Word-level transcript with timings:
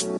Hello 0.00 0.16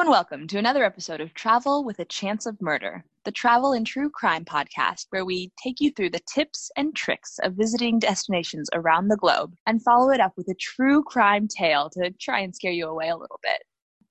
and 0.00 0.08
welcome 0.08 0.46
to 0.46 0.56
another 0.56 0.82
episode 0.82 1.20
of 1.20 1.34
Travel 1.34 1.84
with 1.84 1.98
a 1.98 2.06
Chance 2.06 2.46
of 2.46 2.58
Murder, 2.62 3.04
the 3.26 3.30
travel 3.30 3.74
and 3.74 3.86
true 3.86 4.08
crime 4.08 4.46
podcast 4.46 5.08
where 5.10 5.26
we 5.26 5.52
take 5.62 5.78
you 5.78 5.90
through 5.90 6.08
the 6.08 6.22
tips 6.26 6.70
and 6.78 6.96
tricks 6.96 7.38
of 7.42 7.52
visiting 7.52 7.98
destinations 7.98 8.70
around 8.72 9.08
the 9.08 9.18
globe 9.18 9.52
and 9.66 9.82
follow 9.82 10.10
it 10.10 10.20
up 10.20 10.32
with 10.38 10.48
a 10.48 10.54
true 10.54 11.02
crime 11.02 11.46
tale 11.46 11.90
to 11.90 12.10
try 12.18 12.40
and 12.40 12.54
scare 12.54 12.72
you 12.72 12.86
away 12.86 13.10
a 13.10 13.16
little 13.16 13.40
bit. 13.42 13.62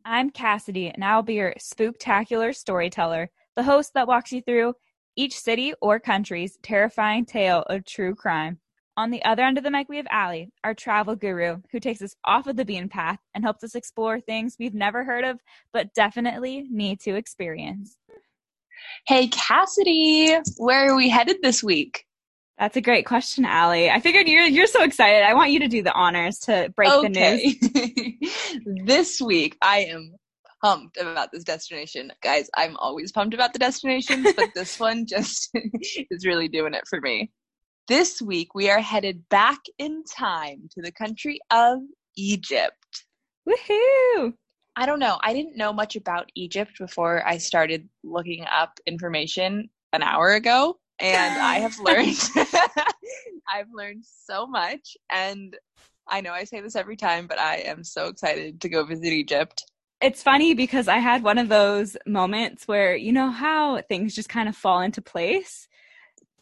I'm 0.06 0.30
Cassidy, 0.30 0.90
and 0.90 1.04
I'll 1.04 1.24
be 1.24 1.34
your 1.36 1.56
spooktacular 1.58 2.56
storyteller, 2.56 3.32
the 3.56 3.64
host 3.64 3.96
that 3.96 4.08
walks 4.08 4.32
you 4.32 4.44
through 4.44 4.76
each 5.16 5.40
city 5.40 5.74
or 5.82 6.00
country's 6.00 6.58
terrifying 6.62 7.26
tale 7.26 7.64
of 7.70 7.86
true 7.86 8.16
crime. 8.16 8.60
On 8.96 9.10
the 9.10 9.24
other 9.26 9.44
end 9.44 9.58
of 9.58 9.64
the 9.64 9.72
mic, 9.72 9.90
we 9.90 9.98
have 9.98 10.06
Allie, 10.12 10.52
our 10.64 10.76
travel 10.76 11.16
guru, 11.16 11.58
who 11.72 11.80
takes 11.80 12.02
us 12.02 12.16
off 12.26 12.46
of 12.46 12.56
the 12.56 12.66
beaten 12.66 12.90
path 12.90 13.20
and 13.34 13.44
helps 13.44 13.64
us 13.64 13.74
explore 13.74 14.20
things 14.20 14.56
we've 14.60 14.76
never 14.76 15.04
heard 15.04 15.24
of, 15.24 15.40
but 15.72 15.94
definitely 15.96 16.68
need 16.70 17.00
to 17.02 17.16
experience. 17.16 17.98
Hey, 19.08 19.28
Cassidy, 19.28 20.38
where 20.58 20.92
are 20.92 20.96
we 20.96 21.10
headed 21.10 21.38
this 21.42 21.64
week? 21.64 22.06
That's 22.60 22.78
a 22.78 22.82
great 22.82 23.08
question, 23.08 23.46
Allie. 23.46 23.90
I 23.90 24.00
figured 24.00 24.28
you're 24.28 24.44
you're 24.44 24.68
so 24.68 24.84
excited. 24.84 25.24
I 25.24 25.34
want 25.34 25.52
you 25.52 25.60
to 25.62 25.68
do 25.68 25.82
the 25.82 25.94
honors 25.94 26.38
to 26.40 26.72
break 26.76 26.92
okay. 26.92 27.56
the 27.62 28.20
news. 28.22 28.64
this 28.86 29.20
week, 29.20 29.58
I 29.62 29.86
am 29.86 30.16
pumped 30.64 30.98
about 30.98 31.32
this 31.32 31.44
destination. 31.44 32.12
Guys, 32.22 32.50
I'm 32.56 32.78
always 32.78 33.12
pumped 33.12 33.34
about 33.34 33.54
the 33.54 33.60
destinations, 33.60 34.28
but 34.36 34.50
this 34.56 34.80
one 34.80 35.06
just 35.06 35.52
is 36.10 36.26
really 36.26 36.48
doing 36.48 36.74
it 36.74 36.88
for 36.88 37.02
me. 37.02 37.32
This 37.90 38.22
week, 38.22 38.56
we 38.56 38.70
are 38.70 38.80
headed 38.80 39.28
back 39.30 39.60
in 39.78 40.04
time 40.06 40.70
to 40.74 40.82
the 40.82 40.92
country 40.92 41.40
of 41.52 41.80
Egypt. 42.16 42.78
Woohoo! 43.48 44.34
I 44.76 44.86
don't 44.86 45.00
know. 45.00 45.20
I 45.22 45.34
didn't 45.34 45.58
know 45.58 45.74
much 45.74 45.98
about 45.98 46.32
Egypt 46.36 46.72
before 46.80 47.28
I 47.28 47.38
started 47.38 47.90
looking 48.04 48.46
up 48.46 48.80
information 48.88 49.70
an 49.92 50.02
hour 50.02 50.34
ago, 50.34 50.80
and 51.00 51.38
I 51.40 51.60
have 51.60 51.78
learned 51.84 52.18
I've 53.54 53.68
learned 53.74 54.06
so 54.06 54.48
much 54.48 54.96
and 55.12 55.56
I 56.08 56.22
know 56.22 56.32
I 56.32 56.44
say 56.44 56.60
this 56.62 56.76
every 56.76 56.96
time, 56.96 57.28
but 57.28 57.40
I 57.40 57.58
am 57.58 57.84
so 57.84 58.08
excited 58.08 58.62
to 58.62 58.70
go 58.70 58.84
visit 58.84 59.06
Egypt. 59.06 59.64
It's 60.04 60.22
funny 60.22 60.54
because 60.54 60.88
I 60.88 60.98
had 60.98 61.24
one 61.24 61.38
of 61.38 61.50
those 61.50 61.98
moments 62.06 62.68
where 62.68 62.96
you 62.96 63.12
know 63.12 63.30
how 63.30 63.82
things 63.82 64.14
just 64.14 64.30
kind 64.30 64.50
of 64.50 64.56
fall 64.56 64.82
into 64.82 65.02
place 65.02 65.68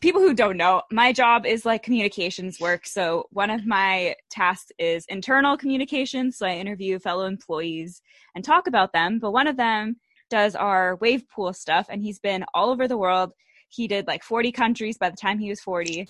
people 0.02 0.20
who 0.20 0.34
don't 0.34 0.58
know, 0.58 0.82
my 0.92 1.14
job 1.14 1.46
is 1.46 1.66
like 1.66 1.84
communications 1.84 2.60
work. 2.60 2.86
So 2.86 3.28
one 3.32 3.52
of 3.52 3.66
my 3.66 4.16
tasks 4.30 4.72
is 4.80 5.06
internal 5.08 5.56
communications. 5.56 6.38
So 6.38 6.48
I 6.48 6.56
interview 6.56 7.00
fellow 7.00 7.26
employees 7.26 8.02
and 8.36 8.44
talk 8.44 8.68
about 8.68 8.94
them. 8.94 9.20
But 9.20 9.32
one 9.32 9.48
of 9.48 9.58
them 9.58 9.98
does 10.30 10.56
our 10.56 10.96
wave 10.98 11.30
pool 11.30 11.54
stuff, 11.54 11.88
and 11.90 12.02
he's 12.02 12.20
been 12.20 12.44
all 12.54 12.70
over 12.70 12.88
the 12.88 12.98
world. 12.98 13.32
He 13.70 13.88
did 13.88 14.08
like 14.08 14.24
40 14.24 14.52
countries 14.52 14.98
by 14.98 15.10
the 15.10 15.18
time 15.18 15.40
he 15.40 15.50
was 15.50 15.62
40, 15.62 16.10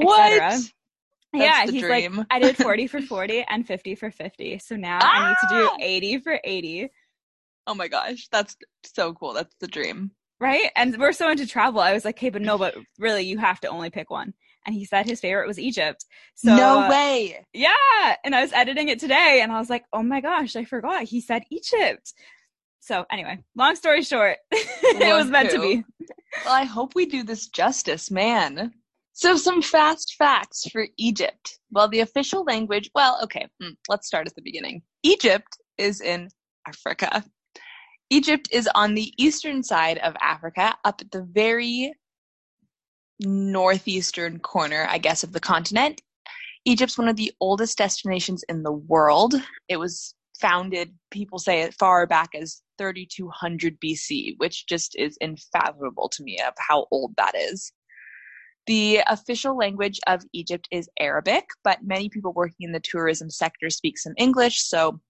etc. 0.00 0.58
Yeah, 1.32 1.66
the 1.66 1.72
he's 1.72 1.82
dream. 1.82 2.16
like, 2.16 2.26
I 2.30 2.38
did 2.38 2.56
40 2.58 2.86
for 2.86 3.00
40 3.00 3.44
and 3.48 3.66
50 3.66 3.94
for 3.94 4.10
50. 4.10 4.58
So 4.58 4.76
now 4.76 4.98
I 5.00 5.28
need 5.28 5.48
to 5.48 5.54
do 5.54 5.84
80 5.84 6.18
for 6.18 6.38
80. 6.44 6.88
Oh 7.66 7.74
my 7.74 7.88
gosh, 7.88 8.28
that's 8.30 8.56
so 8.84 9.14
cool. 9.14 9.32
That's 9.32 9.54
the 9.60 9.66
dream. 9.66 10.10
Right? 10.40 10.70
And 10.76 10.96
we're 10.98 11.12
so 11.12 11.30
into 11.30 11.46
travel. 11.46 11.80
I 11.80 11.92
was 11.92 12.04
like, 12.04 12.18
hey, 12.18 12.30
but 12.30 12.42
no, 12.42 12.58
but 12.58 12.74
really, 12.98 13.22
you 13.22 13.38
have 13.38 13.60
to 13.60 13.68
only 13.68 13.90
pick 13.90 14.10
one. 14.10 14.34
And 14.66 14.74
he 14.74 14.84
said 14.84 15.06
his 15.06 15.20
favorite 15.20 15.46
was 15.46 15.58
Egypt. 15.58 16.04
So 16.34 16.54
no 16.54 16.80
uh, 16.80 16.90
way. 16.90 17.44
Yeah. 17.52 18.16
And 18.24 18.34
I 18.34 18.42
was 18.42 18.52
editing 18.52 18.88
it 18.88 18.98
today 18.98 19.40
and 19.42 19.50
I 19.52 19.58
was 19.58 19.70
like, 19.70 19.84
oh 19.92 20.02
my 20.02 20.20
gosh, 20.20 20.56
I 20.56 20.64
forgot. 20.64 21.04
He 21.04 21.20
said 21.20 21.42
Egypt. 21.50 22.12
So 22.80 23.06
anyway, 23.10 23.38
long 23.54 23.76
story 23.76 24.02
short, 24.02 24.38
it 24.50 25.16
was 25.16 25.28
meant 25.28 25.50
to 25.50 25.60
be. 25.60 25.84
Well, 26.44 26.54
I 26.54 26.64
hope 26.64 26.94
we 26.94 27.06
do 27.06 27.22
this 27.22 27.48
justice, 27.48 28.10
man. 28.10 28.72
So, 29.14 29.36
some 29.36 29.60
fast 29.60 30.11
facts 30.22 30.68
for 30.70 30.86
Egypt. 30.98 31.58
Well, 31.72 31.88
the 31.88 31.98
official 31.98 32.44
language, 32.44 32.88
well, 32.94 33.18
okay, 33.24 33.48
hmm, 33.60 33.70
let's 33.88 34.06
start 34.06 34.28
at 34.28 34.34
the 34.36 34.42
beginning. 34.42 34.82
Egypt 35.02 35.58
is 35.78 36.00
in 36.00 36.28
Africa. 36.68 37.24
Egypt 38.08 38.48
is 38.52 38.68
on 38.76 38.94
the 38.94 39.12
eastern 39.18 39.64
side 39.64 39.98
of 39.98 40.14
Africa, 40.20 40.76
up 40.84 41.00
at 41.00 41.10
the 41.10 41.24
very 41.24 41.92
northeastern 43.18 44.38
corner, 44.38 44.86
I 44.88 44.98
guess, 44.98 45.24
of 45.24 45.32
the 45.32 45.40
continent. 45.40 46.00
Egypt's 46.66 46.98
one 46.98 47.08
of 47.08 47.16
the 47.16 47.32
oldest 47.40 47.76
destinations 47.76 48.44
in 48.48 48.62
the 48.62 48.70
world. 48.70 49.34
It 49.68 49.78
was 49.78 50.14
founded, 50.40 50.94
people 51.10 51.40
say, 51.40 51.62
as 51.62 51.74
far 51.74 52.06
back 52.06 52.28
as 52.40 52.62
3200 52.78 53.76
BC, 53.80 54.34
which 54.36 54.66
just 54.66 54.94
is 54.96 55.18
unfathomable 55.20 56.08
to 56.10 56.22
me 56.22 56.38
of 56.46 56.54
how 56.58 56.86
old 56.92 57.12
that 57.16 57.34
is. 57.36 57.72
The 58.66 59.00
official 59.08 59.56
language 59.56 59.98
of 60.06 60.22
Egypt 60.32 60.68
is 60.70 60.88
Arabic, 61.00 61.46
but 61.64 61.82
many 61.82 62.08
people 62.08 62.32
working 62.32 62.66
in 62.66 62.72
the 62.72 62.80
tourism 62.80 63.28
sector 63.28 63.70
speak 63.70 63.98
some 63.98 64.14
English, 64.16 64.62
so 64.62 65.00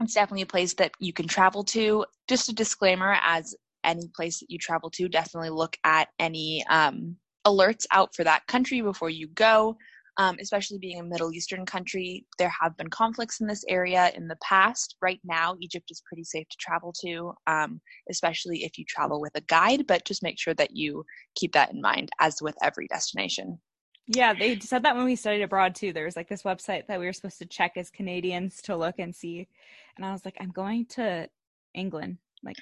it's 0.00 0.14
definitely 0.14 0.42
a 0.42 0.46
place 0.46 0.74
that 0.74 0.92
you 0.98 1.12
can 1.12 1.26
travel 1.26 1.64
to. 1.64 2.04
Just 2.28 2.48
a 2.48 2.52
disclaimer 2.52 3.16
as 3.22 3.54
any 3.84 4.08
place 4.14 4.40
that 4.40 4.50
you 4.50 4.58
travel 4.58 4.90
to, 4.90 5.08
definitely 5.08 5.50
look 5.50 5.76
at 5.84 6.08
any 6.18 6.64
um, 6.68 7.16
alerts 7.46 7.86
out 7.90 8.14
for 8.14 8.24
that 8.24 8.46
country 8.46 8.80
before 8.80 9.10
you 9.10 9.28
go. 9.28 9.76
Um, 10.16 10.36
especially 10.40 10.78
being 10.78 11.00
a 11.00 11.04
Middle 11.04 11.32
Eastern 11.32 11.66
country, 11.66 12.24
there 12.38 12.52
have 12.60 12.76
been 12.76 12.88
conflicts 12.88 13.40
in 13.40 13.48
this 13.48 13.64
area 13.68 14.12
in 14.14 14.28
the 14.28 14.36
past. 14.36 14.94
Right 15.02 15.20
now, 15.24 15.56
Egypt 15.60 15.90
is 15.90 16.04
pretty 16.06 16.22
safe 16.22 16.48
to 16.48 16.56
travel 16.60 16.94
to, 17.04 17.32
um, 17.48 17.80
especially 18.08 18.62
if 18.62 18.78
you 18.78 18.84
travel 18.88 19.20
with 19.20 19.32
a 19.34 19.40
guide, 19.42 19.88
but 19.88 20.04
just 20.04 20.22
make 20.22 20.38
sure 20.38 20.54
that 20.54 20.76
you 20.76 21.04
keep 21.34 21.52
that 21.54 21.72
in 21.72 21.80
mind, 21.80 22.10
as 22.20 22.40
with 22.40 22.54
every 22.62 22.86
destination. 22.86 23.58
Yeah, 24.06 24.34
they 24.34 24.58
said 24.60 24.82
that 24.82 24.94
when 24.94 25.06
we 25.06 25.16
studied 25.16 25.42
abroad 25.42 25.74
too. 25.74 25.92
There 25.92 26.04
was 26.04 26.16
like 26.16 26.28
this 26.28 26.42
website 26.42 26.86
that 26.86 27.00
we 27.00 27.06
were 27.06 27.12
supposed 27.12 27.38
to 27.38 27.46
check 27.46 27.72
as 27.76 27.90
Canadians 27.90 28.60
to 28.62 28.76
look 28.76 28.98
and 28.98 29.14
see. 29.14 29.48
And 29.96 30.04
I 30.04 30.12
was 30.12 30.24
like, 30.24 30.36
I'm 30.40 30.50
going 30.50 30.86
to 30.90 31.28
England. 31.74 32.18
Like, 32.42 32.56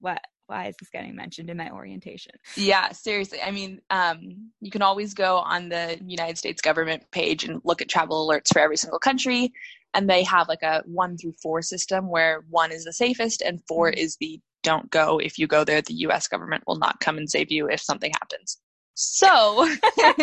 what? 0.00 0.20
Why 0.46 0.66
is 0.66 0.76
this 0.78 0.90
getting 0.90 1.14
mentioned 1.14 1.50
in 1.50 1.56
my 1.56 1.70
orientation? 1.70 2.32
Yeah, 2.56 2.92
seriously. 2.92 3.40
I 3.42 3.50
mean, 3.50 3.80
um, 3.90 4.50
you 4.60 4.70
can 4.70 4.82
always 4.82 5.14
go 5.14 5.38
on 5.38 5.68
the 5.68 5.98
United 6.04 6.38
States 6.38 6.62
government 6.62 7.04
page 7.10 7.44
and 7.44 7.60
look 7.64 7.82
at 7.82 7.88
travel 7.88 8.26
alerts 8.26 8.52
for 8.52 8.60
every 8.60 8.76
single 8.76 8.98
country. 8.98 9.52
And 9.94 10.08
they 10.08 10.22
have 10.24 10.48
like 10.48 10.62
a 10.62 10.82
one 10.86 11.16
through 11.16 11.34
four 11.42 11.62
system 11.62 12.08
where 12.08 12.44
one 12.50 12.70
is 12.70 12.84
the 12.84 12.92
safest 12.92 13.42
and 13.42 13.60
4 13.66 13.90
mm-hmm. 13.90 13.98
is 13.98 14.16
the 14.20 14.40
don't 14.62 14.90
go. 14.90 15.18
If 15.18 15.38
you 15.38 15.46
go 15.46 15.64
there, 15.64 15.80
the 15.80 15.94
US 15.94 16.28
government 16.28 16.64
will 16.66 16.76
not 16.76 17.00
come 17.00 17.18
and 17.18 17.30
save 17.30 17.50
you 17.50 17.68
if 17.68 17.80
something 17.80 18.12
happens. 18.12 18.58
So 18.94 19.68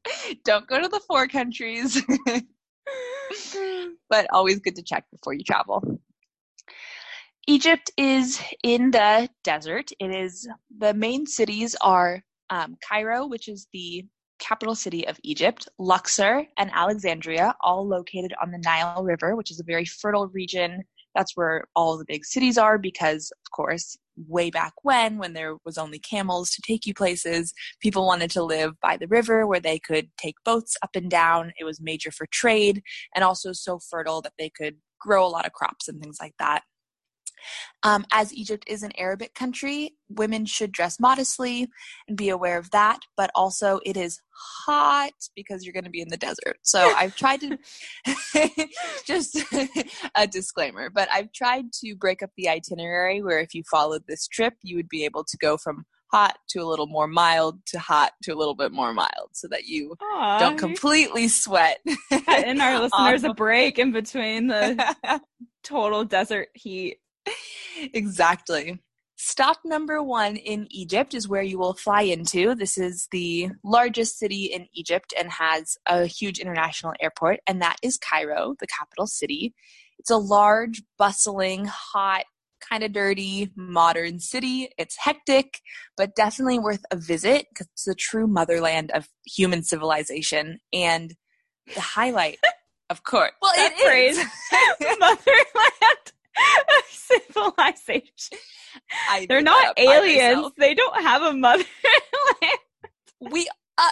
don't 0.44 0.66
go 0.66 0.80
to 0.80 0.88
the 0.88 1.00
four 1.06 1.28
countries. 1.28 2.02
but 4.08 4.26
always 4.32 4.58
good 4.58 4.76
to 4.76 4.82
check 4.82 5.04
before 5.10 5.34
you 5.34 5.44
travel. 5.44 6.00
Egypt 7.50 7.90
is 7.96 8.40
in 8.62 8.92
the 8.92 9.28
desert. 9.42 9.90
It 9.98 10.14
is 10.14 10.48
the 10.78 10.94
main 10.94 11.26
cities 11.26 11.74
are 11.80 12.22
um, 12.48 12.76
Cairo, 12.88 13.26
which 13.26 13.48
is 13.48 13.66
the 13.72 14.06
capital 14.38 14.76
city 14.76 15.04
of 15.08 15.18
Egypt, 15.24 15.68
Luxor, 15.76 16.46
and 16.58 16.70
Alexandria, 16.72 17.56
all 17.60 17.84
located 17.88 18.32
on 18.40 18.52
the 18.52 18.62
Nile 18.64 19.02
River, 19.02 19.34
which 19.34 19.50
is 19.50 19.58
a 19.58 19.64
very 19.64 19.84
fertile 19.84 20.28
region. 20.28 20.84
That's 21.16 21.36
where 21.36 21.64
all 21.74 21.98
the 21.98 22.04
big 22.06 22.24
cities 22.24 22.56
are 22.56 22.78
because, 22.78 23.32
of 23.44 23.50
course, 23.50 23.96
way 24.28 24.50
back 24.50 24.74
when, 24.82 25.18
when 25.18 25.32
there 25.32 25.56
was 25.64 25.76
only 25.76 25.98
camels 25.98 26.50
to 26.50 26.62
take 26.62 26.86
you 26.86 26.94
places, 26.94 27.52
people 27.82 28.06
wanted 28.06 28.30
to 28.30 28.44
live 28.44 28.78
by 28.80 28.96
the 28.96 29.08
river 29.08 29.44
where 29.44 29.58
they 29.58 29.80
could 29.80 30.08
take 30.18 30.36
boats 30.44 30.76
up 30.84 30.90
and 30.94 31.10
down. 31.10 31.52
It 31.58 31.64
was 31.64 31.80
major 31.80 32.12
for 32.12 32.28
trade 32.30 32.80
and 33.12 33.24
also 33.24 33.52
so 33.52 33.80
fertile 33.80 34.22
that 34.22 34.34
they 34.38 34.50
could 34.50 34.76
grow 35.00 35.26
a 35.26 35.28
lot 35.28 35.46
of 35.46 35.52
crops 35.52 35.88
and 35.88 36.00
things 36.00 36.18
like 36.20 36.34
that. 36.38 36.62
Um, 37.82 38.04
as 38.12 38.32
Egypt 38.32 38.64
is 38.66 38.82
an 38.82 38.92
Arabic 38.98 39.34
country, 39.34 39.96
women 40.08 40.44
should 40.46 40.72
dress 40.72 40.98
modestly 41.00 41.68
and 42.08 42.16
be 42.16 42.28
aware 42.28 42.58
of 42.58 42.70
that. 42.70 43.00
But 43.16 43.30
also, 43.34 43.80
it 43.84 43.96
is 43.96 44.20
hot 44.66 45.12
because 45.34 45.64
you're 45.64 45.72
going 45.72 45.84
to 45.84 45.90
be 45.90 46.00
in 46.00 46.08
the 46.08 46.16
desert. 46.16 46.58
So 46.62 46.92
I've 46.96 47.16
tried 47.16 47.40
to, 47.40 47.58
just 49.06 49.38
a 50.14 50.26
disclaimer, 50.26 50.90
but 50.90 51.08
I've 51.12 51.32
tried 51.32 51.72
to 51.84 51.94
break 51.96 52.22
up 52.22 52.30
the 52.36 52.48
itinerary 52.48 53.22
where 53.22 53.40
if 53.40 53.54
you 53.54 53.62
followed 53.70 54.02
this 54.06 54.26
trip, 54.26 54.54
you 54.62 54.76
would 54.76 54.88
be 54.88 55.04
able 55.04 55.24
to 55.24 55.36
go 55.38 55.56
from 55.56 55.84
hot 56.10 56.36
to 56.48 56.60
a 56.60 56.64
little 56.64 56.86
more 56.86 57.06
mild 57.06 57.64
to 57.66 57.78
hot 57.78 58.12
to 58.22 58.32
a 58.32 58.36
little 58.36 58.54
bit 58.54 58.72
more 58.72 58.92
mild 58.92 59.30
so 59.32 59.46
that 59.48 59.64
you 59.64 59.94
Aww. 60.02 60.38
don't 60.38 60.58
completely 60.58 61.28
sweat. 61.28 61.78
and 62.10 62.60
our 62.60 62.80
listeners 62.80 63.24
a 63.24 63.32
break 63.32 63.78
in 63.78 63.92
between 63.92 64.48
the 64.48 65.22
total 65.62 66.04
desert 66.04 66.48
heat 66.54 66.98
exactly. 67.94 68.80
Stop 69.16 69.58
number 69.66 70.02
one 70.02 70.36
in 70.36 70.66
Egypt 70.70 71.12
is 71.12 71.28
where 71.28 71.42
you 71.42 71.58
will 71.58 71.74
fly 71.74 72.02
into. 72.02 72.54
This 72.54 72.78
is 72.78 73.06
the 73.12 73.50
largest 73.62 74.18
city 74.18 74.44
in 74.44 74.66
Egypt 74.72 75.12
and 75.18 75.30
has 75.30 75.76
a 75.86 76.06
huge 76.06 76.38
international 76.38 76.94
airport, 77.00 77.40
and 77.46 77.60
that 77.60 77.76
is 77.82 77.98
Cairo, 77.98 78.54
the 78.58 78.66
capital 78.66 79.06
city. 79.06 79.54
It's 79.98 80.10
a 80.10 80.16
large, 80.16 80.82
bustling, 80.96 81.66
hot, 81.66 82.24
kind 82.66 82.82
of 82.82 82.92
dirty, 82.92 83.50
modern 83.56 84.20
city. 84.20 84.70
It's 84.78 84.96
hectic, 84.96 85.60
but 85.98 86.16
definitely 86.16 86.58
worth 86.58 86.84
a 86.90 86.96
visit 86.96 87.46
because 87.50 87.66
it's 87.74 87.84
the 87.84 87.94
true 87.94 88.26
motherland 88.26 88.90
of 88.92 89.08
human 89.26 89.62
civilization 89.62 90.60
and 90.72 91.14
the 91.74 91.80
highlight, 91.80 92.38
of 92.90 93.02
course. 93.04 93.32
Well, 93.42 93.52
it 93.54 93.78
phrase, 93.84 94.16
is 94.16 94.98
motherland 94.98 96.12
civilization. 96.90 98.38
I 99.08 99.26
They're 99.28 99.42
not 99.42 99.78
aliens. 99.78 100.52
They 100.56 100.74
don't 100.74 101.02
have 101.02 101.22
a 101.22 101.32
motherland. 101.32 101.68
we 103.20 103.48
uh, 103.78 103.90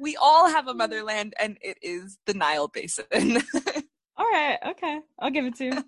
we 0.00 0.16
all 0.16 0.48
have 0.48 0.68
a 0.68 0.74
motherland, 0.74 1.34
and 1.38 1.58
it 1.60 1.78
is 1.82 2.18
the 2.26 2.34
Nile 2.34 2.68
Basin. 2.68 3.04
all 4.16 4.30
right, 4.30 4.58
okay, 4.68 5.00
I'll 5.18 5.30
give 5.30 5.46
it 5.46 5.56
to 5.56 5.64
you. 5.64 5.84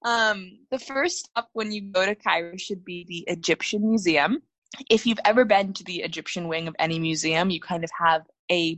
Um, 0.06 0.60
the 0.70 0.80
first 0.80 1.20
stop 1.20 1.50
when 1.54 1.72
you 1.72 1.82
go 1.82 2.06
to 2.06 2.16
Cairo 2.16 2.58
should 2.58 2.84
be 2.84 3.06
the 3.06 3.24
Egyptian 3.32 3.88
Museum. 3.88 4.42
If 4.90 5.06
you've 5.06 5.20
ever 5.24 5.46
been 5.46 5.74
to 5.74 5.84
the 5.84 6.02
Egyptian 6.02 6.48
wing 6.48 6.68
of 6.68 6.76
any 6.80 7.00
museum, 7.00 7.50
you 7.50 7.62
kind 7.62 7.84
of 7.84 7.90
have 7.98 8.24
a 8.52 8.78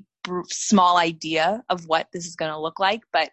small 0.50 0.98
idea 0.98 1.64
of 1.70 1.88
what 1.88 2.08
this 2.14 2.28
is 2.28 2.36
going 2.36 2.52
to 2.52 2.60
look 2.60 2.80
like. 2.80 3.02
But 3.12 3.32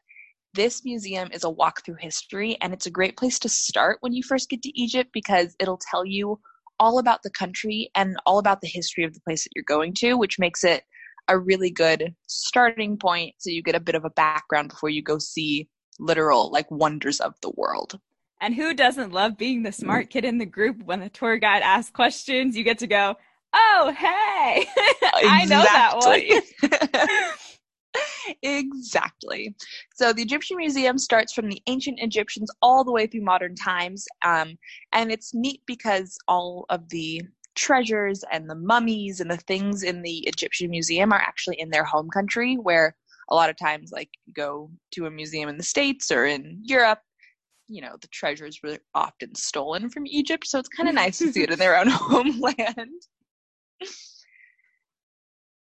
this 0.54 0.84
museum 0.84 1.30
is 1.32 1.44
a 1.44 1.50
walk 1.50 1.84
through 1.84 1.96
history, 1.96 2.56
and 2.60 2.72
it's 2.72 2.86
a 2.86 2.90
great 2.90 3.16
place 3.16 3.38
to 3.40 3.48
start 3.48 3.98
when 4.00 4.12
you 4.12 4.22
first 4.22 4.50
get 4.50 4.62
to 4.62 4.80
Egypt 4.80 5.10
because 5.12 5.56
it'll 5.58 5.80
tell 5.90 6.04
you 6.04 6.38
all 6.78 6.98
about 6.98 7.22
the 7.22 7.30
country 7.30 7.90
and 7.94 8.16
all 8.26 8.38
about 8.38 8.60
the 8.60 8.68
history 8.68 9.04
of 9.04 9.14
the 9.14 9.20
place 9.20 9.44
that 9.44 9.50
you're 9.54 9.64
going 9.64 9.94
to, 9.94 10.14
which 10.14 10.38
makes 10.38 10.64
it 10.64 10.84
a 11.28 11.38
really 11.38 11.70
good 11.70 12.14
starting 12.26 12.96
point 12.96 13.34
so 13.38 13.48
you 13.48 13.62
get 13.62 13.76
a 13.76 13.80
bit 13.80 13.94
of 13.94 14.04
a 14.04 14.10
background 14.10 14.68
before 14.68 14.88
you 14.88 15.02
go 15.02 15.18
see 15.18 15.68
literal 16.00 16.50
like 16.50 16.70
wonders 16.70 17.20
of 17.20 17.34
the 17.42 17.52
world. 17.56 17.98
And 18.40 18.54
who 18.54 18.74
doesn't 18.74 19.12
love 19.12 19.38
being 19.38 19.62
the 19.62 19.70
smart 19.70 20.10
kid 20.10 20.24
in 20.24 20.38
the 20.38 20.46
group 20.46 20.82
when 20.82 20.98
the 20.98 21.08
tour 21.08 21.38
guide 21.38 21.62
asks 21.62 21.92
questions? 21.92 22.56
You 22.56 22.64
get 22.64 22.78
to 22.78 22.88
go, 22.88 23.14
"Oh, 23.54 23.94
hey, 23.96 24.66
I 25.14 25.44
know 25.48 25.62
that 25.62 25.96
one." 25.96 27.28
exactly. 28.42 29.54
So 29.94 30.12
the 30.12 30.22
Egyptian 30.22 30.56
Museum 30.56 30.98
starts 30.98 31.32
from 31.32 31.48
the 31.48 31.62
ancient 31.66 31.98
Egyptians 32.00 32.50
all 32.62 32.84
the 32.84 32.92
way 32.92 33.06
through 33.06 33.22
modern 33.22 33.54
times, 33.54 34.06
um, 34.24 34.56
and 34.92 35.12
it's 35.12 35.34
neat 35.34 35.62
because 35.66 36.16
all 36.28 36.64
of 36.70 36.88
the 36.88 37.22
treasures 37.54 38.24
and 38.32 38.48
the 38.48 38.54
mummies 38.54 39.20
and 39.20 39.30
the 39.30 39.36
things 39.36 39.82
in 39.82 40.00
the 40.02 40.26
Egyptian 40.26 40.70
Museum 40.70 41.12
are 41.12 41.20
actually 41.20 41.60
in 41.60 41.70
their 41.70 41.84
home 41.84 42.08
country, 42.08 42.54
where 42.56 42.96
a 43.32 43.34
lot 43.34 43.50
of 43.50 43.56
times 43.56 43.90
like 43.92 44.10
you 44.26 44.32
go 44.32 44.70
to 44.92 45.06
a 45.06 45.10
museum 45.10 45.48
in 45.48 45.56
the 45.56 45.62
states 45.62 46.10
or 46.10 46.26
in 46.26 46.60
europe 46.62 47.00
you 47.68 47.80
know 47.80 47.96
the 48.00 48.08
treasures 48.08 48.60
were 48.62 48.78
often 48.94 49.34
stolen 49.34 49.88
from 49.88 50.06
egypt 50.06 50.46
so 50.46 50.58
it's 50.58 50.68
kind 50.68 50.88
of 50.88 50.94
nice 51.02 51.18
to 51.18 51.32
see 51.32 51.42
it 51.42 51.50
in 51.50 51.58
their 51.58 51.78
own 51.78 51.88
homeland 51.90 53.02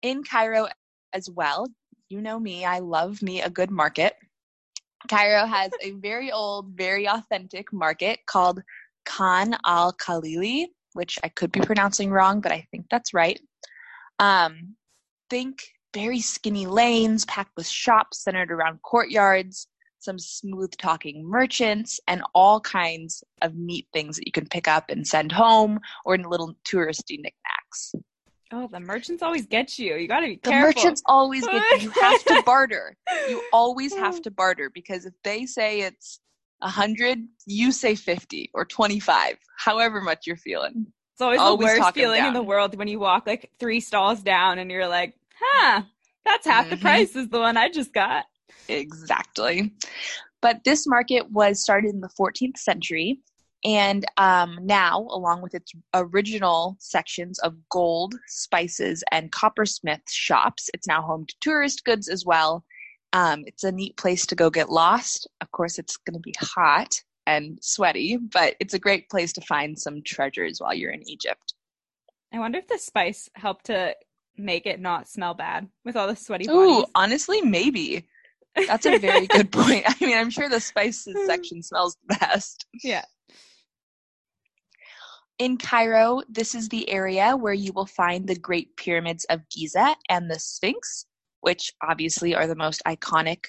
in 0.02 0.24
cairo 0.24 0.68
as 1.14 1.30
well 1.30 1.68
you 2.10 2.22
know 2.22 2.40
me 2.40 2.66
i 2.66 2.80
love 2.80 3.22
me 3.22 3.42
a 3.42 3.50
good 3.50 3.72
market 3.72 4.14
cairo 5.10 5.46
has 5.58 5.72
a 5.82 5.92
very 5.92 6.32
old 6.32 6.68
very 6.76 7.08
authentic 7.08 7.72
market 7.72 8.20
called 8.26 8.62
khan 9.06 9.56
al 9.66 9.94
khalili 9.94 10.68
which 10.94 11.18
i 11.24 11.30
could 11.30 11.52
be 11.52 11.60
pronouncing 11.62 12.10
wrong 12.10 12.42
but 12.42 12.52
i 12.52 12.66
think 12.72 12.86
that's 12.90 13.14
right 13.14 13.40
um, 14.20 14.76
think 15.30 15.64
very 15.94 16.20
skinny 16.20 16.68
lanes 16.68 17.26
packed 17.26 17.52
with 17.58 17.68
shops 17.68 18.24
centered 18.24 18.52
around 18.52 18.82
courtyards, 18.82 19.68
some 20.00 20.20
smooth 20.20 20.72
talking 20.78 21.26
merchants, 21.26 22.00
and 22.08 22.22
all 22.36 22.60
kinds 22.60 23.24
of 23.42 23.56
neat 23.56 23.88
things 23.92 24.18
that 24.18 24.28
you 24.28 24.32
can 24.32 24.48
pick 24.48 24.68
up 24.68 24.90
and 24.90 25.08
send 25.08 25.32
home 25.32 25.80
or 26.06 26.16
in 26.16 26.24
little 26.24 26.56
touristy 26.68 27.18
knickknacks. 27.18 27.94
Oh, 28.51 28.68
the 28.72 28.80
merchants 28.80 29.22
always 29.22 29.46
get 29.46 29.78
you. 29.78 29.96
You 29.96 30.07
got 30.07 30.22
to 30.22 30.28
be 30.28 30.38
careful. 30.38 30.60
The 30.60 30.66
merchants 30.66 31.04
always 31.06 31.46
get 31.46 31.81
you. 31.81 31.84
You 31.84 32.01
have 32.01 32.24
to 32.25 32.44
barter. 32.46 32.98
You 33.28 33.44
always 33.54 33.96
have 33.96 34.22
to 34.24 34.31
barter 34.31 34.72
because 34.74 35.06
if 35.06 35.13
they 35.24 35.46
say 35.46 35.81
it's 35.81 36.19
a 36.62 36.69
hundred, 36.69 37.19
you 37.46 37.72
say 37.72 37.96
fifty 37.96 38.50
or 38.54 38.66
twenty-five, 38.66 39.38
however 39.57 40.01
much 40.01 40.25
you're 40.25 40.36
feeling. 40.36 40.88
It's 41.13 41.22
always, 41.22 41.40
always 41.40 41.74
the 41.74 41.80
worst 41.81 41.94
feeling 41.94 42.25
in 42.25 42.34
the 42.34 42.42
world 42.42 42.75
when 42.78 42.88
you 42.88 43.00
walk 43.00 43.28
like 43.28 43.51
three 43.60 43.81
stalls 43.81 44.22
down 44.22 44.57
and 44.57 44.72
you're 44.72 44.88
like, 44.88 45.16
huh, 45.40 45.84
that's 46.25 46.48
half 46.48 46.66
mm-hmm. 46.66 46.75
the 46.75 46.78
price 46.78 47.16
as 47.16 47.28
the 47.28 47.40
one 47.40 47.57
I 47.57 47.69
just 47.69 47.94
got. 47.94 48.25
Exactly. 48.69 49.74
But 50.42 50.63
this 50.63 50.88
market 50.88 51.30
was 51.30 51.62
started 51.62 51.94
in 51.94 52.00
the 52.00 52.10
14th 52.19 52.57
century. 52.57 53.19
And 53.66 54.06
um, 54.18 54.60
now, 54.62 55.00
along 55.10 55.42
with 55.42 55.54
its 55.54 55.74
original 55.94 56.78
sections 56.80 57.40
of 57.40 57.56
gold, 57.70 58.16
spices, 58.28 59.04
and 59.12 59.32
coppersmith 59.32 60.10
shops, 60.10 60.70
it's 60.74 60.88
now 60.88 61.02
home 61.02 61.26
to 61.26 61.36
tourist 61.42 61.84
goods 61.84 62.08
as 62.08 62.26
well. 62.26 62.64
Um, 63.12 63.44
it's 63.48 63.64
a 63.64 63.72
neat 63.72 63.98
place 63.98 64.26
to 64.28 64.36
go 64.36 64.50
get 64.50 64.70
lost. 64.70 65.28
Of 65.42 65.52
course, 65.52 65.78
it's 65.78 65.98
going 65.98 66.14
to 66.14 66.20
be 66.20 66.34
hot 66.40 67.02
and 67.28 67.60
sweaty, 67.62 68.18
but 68.18 68.56
it's 68.60 68.74
a 68.74 68.80
great 68.80 69.10
place 69.10 69.34
to 69.34 69.42
find 69.42 69.78
some 69.78 70.02
treasures 70.04 70.60
while 70.62 70.74
you're 70.74 70.92
in 70.92 71.08
Egypt. 71.10 71.54
I 72.34 72.40
wonder 72.40 72.60
if 72.60 72.68
the 72.68 72.78
spice 72.78 73.30
helped 73.36 73.66
to 73.66 73.96
make 74.38 74.66
it 74.66 74.80
not 74.80 75.10
smell 75.10 75.34
bad 75.34 75.68
with 75.84 75.96
all 75.96 76.08
the 76.08 76.16
sweaty 76.16 76.48
Ooh, 76.50 76.86
honestly, 76.96 77.42
maybe. 77.42 78.08
That's 78.68 78.86
a 78.86 78.98
very 78.98 79.28
good 79.28 79.52
point. 79.52 79.84
I 79.88 80.06
mean, 80.06 80.18
I'm 80.18 80.30
sure 80.30 80.50
the 80.50 80.60
spices 80.60 81.16
section 81.26 81.62
smells 81.62 81.98
the 82.08 82.16
best. 82.16 82.66
Yeah. 82.84 83.04
In 85.39 85.57
Cairo, 85.57 86.21
this 86.27 86.53
is 86.53 86.68
the 86.68 86.89
area 86.89 87.36
where 87.36 87.53
you 87.53 87.71
will 87.71 87.86
find 87.86 88.27
the 88.27 88.38
Great 88.38 88.75
Pyramids 88.75 89.24
of 89.30 89.47
Giza 89.50 89.95
and 90.09 90.30
the 90.30 90.38
Sphinx, 90.38 91.06
which 91.39 91.71
obviously 91.81 92.36
are 92.36 92.45
the 92.45 92.57
most 92.57 92.81
iconic 92.86 93.45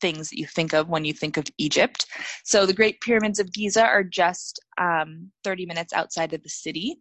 things 0.00 0.30
that 0.30 0.38
you 0.38 0.46
think 0.46 0.72
of 0.72 0.88
when 0.88 1.04
you 1.04 1.12
think 1.12 1.36
of 1.36 1.44
Egypt. 1.58 2.06
So, 2.44 2.64
the 2.64 2.72
Great 2.72 3.02
Pyramids 3.02 3.38
of 3.38 3.52
Giza 3.52 3.84
are 3.84 4.02
just 4.02 4.60
um, 4.78 5.30
30 5.44 5.66
minutes 5.66 5.92
outside 5.92 6.32
of 6.32 6.42
the 6.42 6.48
city. 6.48 6.98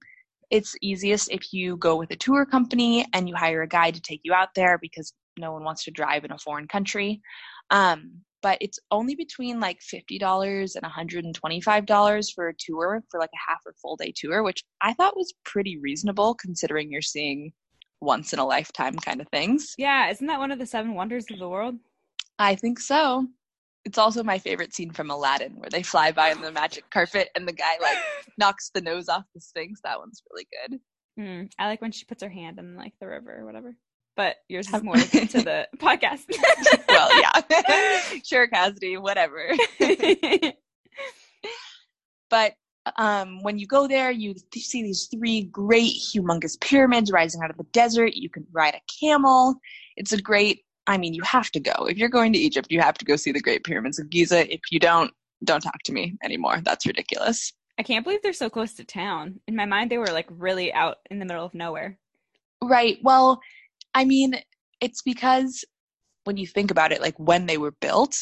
It's 0.50 0.76
easiest 0.82 1.32
if 1.32 1.54
you 1.54 1.78
go 1.78 1.96
with 1.96 2.12
a 2.12 2.18
tour 2.18 2.46
company 2.46 3.06
and 3.14 3.30
you 3.30 3.36
hire 3.38 3.62
a 3.62 3.68
guide 3.68 3.96
to 3.96 4.02
take 4.02 4.22
you 4.26 4.34
out 4.34 4.50
there 4.54 4.78
because 4.80 5.14
no 5.38 5.54
one 5.54 5.64
wants 5.64 5.86
to 5.86 5.92
drive 5.92 6.26
in 6.26 6.34
a 6.34 6.38
foreign 6.38 6.68
country. 6.68 7.22
Um, 7.70 8.20
but 8.42 8.58
it's 8.62 8.80
only 8.92 9.16
between 9.16 9.60
like 9.60 9.80
$50 9.80 10.76
and 10.76 11.34
$125 11.36 12.34
for 12.34 12.48
a 12.48 12.54
tour 12.58 13.04
for 13.10 13.20
like 13.20 13.32
a 13.34 13.52
half 13.52 13.60
or 13.66 13.74
full 13.82 13.96
day 13.96 14.14
tour, 14.16 14.44
which 14.44 14.64
I 14.82 14.94
thought 14.94 15.18
was 15.18 15.34
pretty 15.46 15.78
reasonable 15.78 16.36
considering 16.36 16.92
you're 16.92 17.02
seeing 17.02 17.52
once 18.02 18.34
in 18.34 18.40
a 18.40 18.46
lifetime 18.46 18.96
kind 18.96 19.22
of 19.22 19.28
things. 19.30 19.74
Yeah, 19.78 20.10
isn't 20.10 20.28
that 20.28 20.40
one 20.40 20.52
of 20.52 20.60
the 20.60 20.66
seven 20.66 20.96
wonders 20.96 21.26
of 21.32 21.40
the 21.40 21.50
world? 21.50 21.76
I 22.38 22.56
think 22.56 22.80
so 22.80 23.28
it's 23.86 23.98
also 23.98 24.24
my 24.24 24.38
favorite 24.38 24.74
scene 24.74 24.92
from 24.92 25.10
Aladdin 25.10 25.54
where 25.54 25.70
they 25.70 25.84
fly 25.84 26.12
by 26.12 26.32
on 26.32 26.42
the 26.42 26.52
magic 26.52 26.90
carpet 26.90 27.30
and 27.36 27.48
the 27.48 27.54
guy 27.54 27.78
like 27.82 27.98
knocks 28.38 28.70
the 28.74 28.82
nose 28.82 29.10
off 29.10 29.24
the 29.34 29.42
Sphinx. 29.42 29.82
That 29.84 30.00
one's 30.00 30.22
really 30.30 30.48
good. 30.68 30.80
Mm, 31.20 31.52
I 31.58 31.68
like 31.68 31.82
when 31.82 31.92
she 31.92 32.06
puts 32.06 32.24
her 32.24 32.30
hand 32.30 32.60
in 32.60 32.76
like 32.76 32.94
the 33.00 33.08
river 33.08 33.36
or 33.40 33.46
whatever. 33.46 33.76
But 34.20 34.36
yours 34.50 34.68
is 34.68 34.84
more 34.84 34.98
to 34.98 35.42
the 35.42 35.66
podcast. 35.78 36.26
well, 36.90 37.10
yeah. 37.22 38.20
sure, 38.26 38.48
Cassidy, 38.48 38.98
whatever. 38.98 39.54
but 42.30 42.52
um, 42.98 43.42
when 43.44 43.58
you 43.58 43.66
go 43.66 43.88
there, 43.88 44.12
you 44.12 44.36
see 44.54 44.84
these 44.84 45.06
three 45.06 45.44
great, 45.44 45.94
humongous 45.94 46.60
pyramids 46.60 47.14
rising 47.14 47.42
out 47.42 47.50
of 47.50 47.56
the 47.56 47.64
desert. 47.72 48.14
You 48.14 48.30
can 48.30 48.46
ride 48.52 48.76
a 48.76 48.82
camel. 49.00 49.56
It's 49.96 50.12
a 50.12 50.22
great 50.22 50.66
I 50.86 50.98
mean, 50.98 51.14
you 51.14 51.24
have 51.24 51.50
to 51.52 51.62
go. 51.62 51.86
If 51.88 51.98
you're 51.98 52.10
going 52.10 52.34
to 52.34 52.40
Egypt, 52.40 52.68
you 52.70 52.82
have 52.82 52.98
to 52.98 53.06
go 53.06 53.16
see 53.16 53.32
the 53.32 53.40
Great 53.40 53.64
Pyramids 53.64 54.00
of 54.00 54.10
Giza. 54.10 54.54
If 54.54 54.60
you 54.70 54.80
don't, 54.80 55.14
don't 55.46 55.62
talk 55.62 55.82
to 55.84 55.94
me 55.94 56.18
anymore. 56.26 56.60
That's 56.66 56.86
ridiculous. 56.86 57.54
I 57.78 57.84
can't 57.84 58.04
believe 58.04 58.22
they're 58.22 58.34
so 58.34 58.50
close 58.50 58.74
to 58.74 58.84
town. 58.84 59.40
In 59.48 59.56
my 59.56 59.66
mind, 59.66 59.90
they 59.90 59.98
were 59.98 60.08
like 60.08 60.28
really 60.30 60.74
out 60.74 60.98
in 61.10 61.20
the 61.20 61.26
middle 61.26 61.46
of 61.46 61.54
nowhere. 61.54 61.98
Right. 62.62 62.98
Well, 63.02 63.40
I 63.94 64.06
mean, 64.06 64.36
it's 64.82 65.02
because 65.02 65.64
when 66.24 66.38
you 66.38 66.48
think 66.48 66.72
about 66.72 66.92
it, 66.92 67.02
like 67.02 67.18
when 67.18 67.46
they 67.46 67.58
were 67.58 67.72
built, 67.72 68.16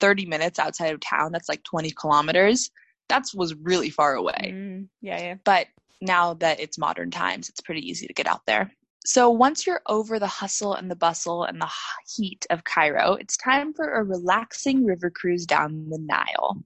30 0.00 0.26
minutes 0.26 0.58
outside 0.58 0.92
of 0.92 1.00
town, 1.00 1.32
that's 1.32 1.48
like 1.48 1.62
20 1.64 1.90
kilometers. 1.92 2.70
That 3.08 3.24
was 3.34 3.54
really 3.54 3.90
far 3.90 4.14
away. 4.14 4.52
Mm, 4.54 4.88
yeah, 5.00 5.20
yeah. 5.20 5.34
But 5.44 5.66
now 6.00 6.34
that 6.34 6.60
it's 6.60 6.78
modern 6.78 7.10
times, 7.10 7.48
it's 7.48 7.60
pretty 7.60 7.88
easy 7.88 8.06
to 8.06 8.12
get 8.12 8.26
out 8.26 8.42
there. 8.46 8.72
So 9.04 9.30
once 9.30 9.66
you're 9.66 9.82
over 9.88 10.18
the 10.18 10.28
hustle 10.28 10.74
and 10.74 10.90
the 10.90 10.96
bustle 10.96 11.44
and 11.44 11.60
the 11.60 11.70
heat 12.16 12.46
of 12.50 12.64
Cairo, 12.64 13.14
it's 13.14 13.36
time 13.36 13.72
for 13.74 13.94
a 13.94 14.04
relaxing 14.04 14.84
river 14.84 15.10
cruise 15.10 15.44
down 15.44 15.88
the 15.88 15.98
Nile. 15.98 16.62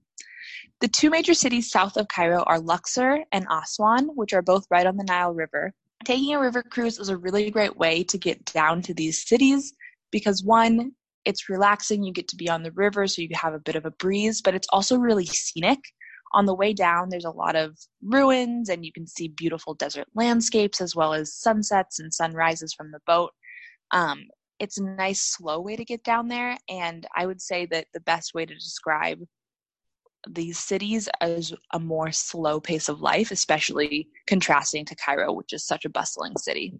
The 0.79 0.87
two 0.87 1.09
major 1.09 1.33
cities 1.33 1.71
south 1.71 1.97
of 1.97 2.07
Cairo 2.07 2.43
are 2.43 2.59
Luxor 2.59 3.23
and 3.31 3.47
Aswan, 3.49 4.09
which 4.15 4.33
are 4.33 4.43
both 4.43 4.67
right 4.69 4.85
on 4.85 4.97
the 4.97 5.03
Nile 5.03 5.33
River. 5.33 5.73
Taking 6.05 6.35
a 6.35 6.39
river 6.39 6.63
cruise 6.63 6.99
is 6.99 7.09
a 7.09 7.17
really 7.17 7.49
great 7.51 7.75
way 7.77 8.03
to 8.03 8.17
get 8.17 8.45
down 8.45 8.81
to 8.83 8.93
these 8.93 9.27
cities 9.27 9.73
because, 10.11 10.43
one, 10.43 10.91
it's 11.25 11.49
relaxing, 11.49 12.03
you 12.03 12.13
get 12.13 12.27
to 12.29 12.37
be 12.37 12.49
on 12.49 12.63
the 12.63 12.71
river, 12.71 13.07
so 13.07 13.21
you 13.21 13.29
have 13.33 13.53
a 13.53 13.59
bit 13.59 13.75
of 13.75 13.85
a 13.85 13.91
breeze, 13.91 14.41
but 14.41 14.55
it's 14.55 14.67
also 14.71 14.97
really 14.97 15.25
scenic. 15.25 15.79
On 16.33 16.45
the 16.45 16.55
way 16.55 16.73
down, 16.73 17.09
there's 17.09 17.25
a 17.25 17.31
lot 17.31 17.55
of 17.55 17.77
ruins, 18.01 18.69
and 18.69 18.85
you 18.85 18.91
can 18.93 19.07
see 19.07 19.29
beautiful 19.29 19.73
desert 19.73 20.07
landscapes 20.15 20.79
as 20.79 20.95
well 20.95 21.13
as 21.13 21.35
sunsets 21.35 21.99
and 21.99 22.13
sunrises 22.13 22.73
from 22.73 22.91
the 22.91 22.99
boat. 23.05 23.31
Um, 23.91 24.25
it's 24.59 24.77
a 24.77 24.83
nice, 24.83 25.21
slow 25.21 25.59
way 25.59 25.75
to 25.75 25.85
get 25.85 26.03
down 26.03 26.27
there, 26.27 26.57
and 26.69 27.05
I 27.15 27.25
would 27.25 27.41
say 27.41 27.65
that 27.67 27.87
the 27.93 28.01
best 28.01 28.33
way 28.33 28.45
to 28.45 28.53
describe 28.53 29.19
these 30.29 30.57
cities 30.57 31.09
as 31.21 31.53
a 31.73 31.79
more 31.79 32.11
slow 32.11 32.59
pace 32.59 32.89
of 32.89 33.01
life, 33.01 33.31
especially 33.31 34.09
contrasting 34.27 34.85
to 34.85 34.95
Cairo, 34.95 35.33
which 35.33 35.53
is 35.53 35.65
such 35.65 35.85
a 35.85 35.89
bustling 35.89 36.37
city. 36.37 36.73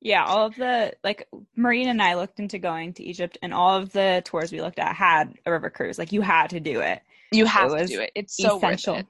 Yeah, 0.00 0.24
all 0.24 0.46
of 0.46 0.54
the 0.54 0.92
like 1.02 1.26
Marine 1.56 1.88
and 1.88 2.00
I 2.00 2.14
looked 2.14 2.38
into 2.38 2.58
going 2.58 2.92
to 2.94 3.02
Egypt, 3.02 3.36
and 3.42 3.52
all 3.52 3.76
of 3.76 3.92
the 3.92 4.22
tours 4.24 4.52
we 4.52 4.60
looked 4.60 4.78
at 4.78 4.94
had 4.94 5.34
a 5.44 5.50
river 5.50 5.70
cruise. 5.70 5.98
Like 5.98 6.12
you 6.12 6.20
had 6.20 6.50
to 6.50 6.60
do 6.60 6.80
it. 6.80 7.02
You 7.32 7.46
have 7.46 7.72
it 7.72 7.78
to 7.78 7.86
do 7.86 8.00
it. 8.00 8.12
It's 8.14 8.36
so 8.36 8.58
essential. 8.58 8.94
Worth 8.94 9.06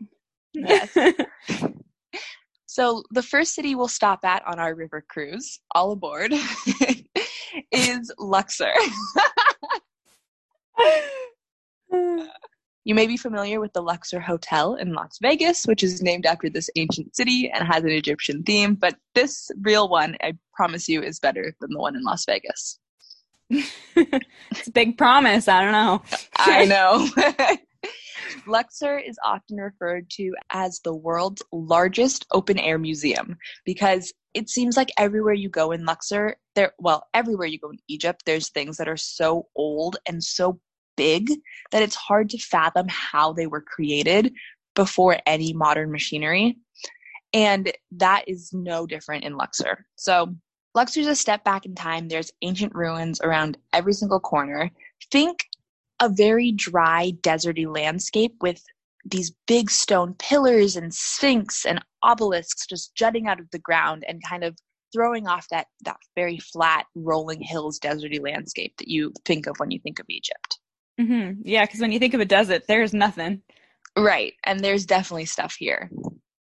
it. 0.96 1.18
Yes. 1.46 1.72
so 2.66 3.02
the 3.10 3.22
first 3.22 3.54
city 3.54 3.74
we'll 3.74 3.88
stop 3.88 4.24
at 4.24 4.42
on 4.46 4.58
our 4.58 4.74
river 4.74 5.04
cruise, 5.06 5.60
all 5.74 5.92
aboard, 5.92 6.32
is 7.72 8.12
Luxor. 8.18 8.72
You 12.88 12.94
may 12.94 13.06
be 13.06 13.18
familiar 13.18 13.60
with 13.60 13.74
the 13.74 13.82
Luxor 13.82 14.18
Hotel 14.18 14.76
in 14.76 14.94
Las 14.94 15.18
Vegas, 15.20 15.66
which 15.66 15.82
is 15.82 16.00
named 16.00 16.24
after 16.24 16.48
this 16.48 16.70
ancient 16.74 17.14
city 17.14 17.50
and 17.52 17.68
has 17.68 17.84
an 17.84 17.90
Egyptian 17.90 18.42
theme, 18.44 18.76
but 18.76 18.96
this 19.14 19.50
real 19.60 19.90
one, 19.90 20.16
I 20.22 20.32
promise 20.54 20.88
you, 20.88 21.02
is 21.02 21.20
better 21.20 21.54
than 21.60 21.70
the 21.70 21.78
one 21.78 21.96
in 21.96 22.02
Las 22.02 22.24
Vegas. 22.24 22.78
it's 23.50 24.68
a 24.68 24.70
big 24.72 24.96
promise. 24.96 25.48
I 25.48 25.60
don't 25.60 25.72
know. 25.72 26.02
I 26.38 26.64
know. 27.44 27.58
Luxor 28.46 28.98
is 28.98 29.18
often 29.22 29.58
referred 29.58 30.08
to 30.12 30.32
as 30.50 30.80
the 30.80 30.94
world's 30.94 31.42
largest 31.52 32.24
open 32.32 32.58
air 32.58 32.78
museum 32.78 33.36
because 33.66 34.14
it 34.32 34.48
seems 34.48 34.78
like 34.78 34.88
everywhere 34.96 35.34
you 35.34 35.50
go 35.50 35.72
in 35.72 35.84
Luxor, 35.84 36.36
there 36.54 36.72
well, 36.78 37.06
everywhere 37.12 37.48
you 37.48 37.58
go 37.58 37.68
in 37.68 37.78
Egypt, 37.88 38.22
there's 38.24 38.48
things 38.48 38.78
that 38.78 38.88
are 38.88 38.96
so 38.96 39.46
old 39.54 39.98
and 40.08 40.24
so 40.24 40.58
big 40.98 41.30
that 41.70 41.82
it's 41.82 41.94
hard 41.94 42.28
to 42.30 42.38
fathom 42.38 42.86
how 42.88 43.32
they 43.32 43.46
were 43.46 43.62
created 43.62 44.34
before 44.74 45.16
any 45.24 45.54
modern 45.54 45.90
machinery. 45.90 46.58
And 47.32 47.72
that 47.92 48.24
is 48.26 48.52
no 48.52 48.86
different 48.86 49.24
in 49.24 49.36
Luxor. 49.36 49.86
So, 49.96 50.34
Luxor's 50.74 51.06
a 51.06 51.16
step 51.16 51.44
back 51.44 51.64
in 51.64 51.74
time. 51.74 52.08
There's 52.08 52.30
ancient 52.42 52.74
ruins 52.74 53.20
around 53.22 53.56
every 53.72 53.94
single 53.94 54.20
corner. 54.20 54.70
Think 55.10 55.38
a 56.00 56.08
very 56.08 56.52
dry, 56.52 57.12
deserty 57.22 57.66
landscape 57.66 58.34
with 58.40 58.62
these 59.04 59.32
big 59.46 59.70
stone 59.70 60.14
pillars 60.18 60.76
and 60.76 60.94
sphinx 60.94 61.64
and 61.64 61.82
obelisks 62.04 62.66
just 62.66 62.94
jutting 62.94 63.26
out 63.26 63.40
of 63.40 63.50
the 63.50 63.58
ground 63.58 64.04
and 64.06 64.22
kind 64.22 64.44
of 64.44 64.56
throwing 64.92 65.26
off 65.26 65.46
that 65.50 65.66
that 65.84 65.96
very 66.14 66.38
flat 66.38 66.86
rolling 66.94 67.40
hills 67.40 67.78
deserty 67.78 68.20
landscape 68.22 68.74
that 68.78 68.88
you 68.88 69.12
think 69.24 69.46
of 69.46 69.54
when 69.58 69.70
you 69.70 69.80
think 69.80 69.98
of 69.98 70.06
Egypt. 70.08 70.58
Mm-hmm. 71.00 71.42
Yeah, 71.44 71.64
because 71.64 71.80
when 71.80 71.92
you 71.92 71.98
think 71.98 72.14
of 72.14 72.20
a 72.20 72.24
desert, 72.24 72.62
there's 72.66 72.92
nothing. 72.92 73.42
Right, 73.96 74.34
and 74.44 74.60
there's 74.60 74.86
definitely 74.86 75.26
stuff 75.26 75.56
here. 75.58 75.90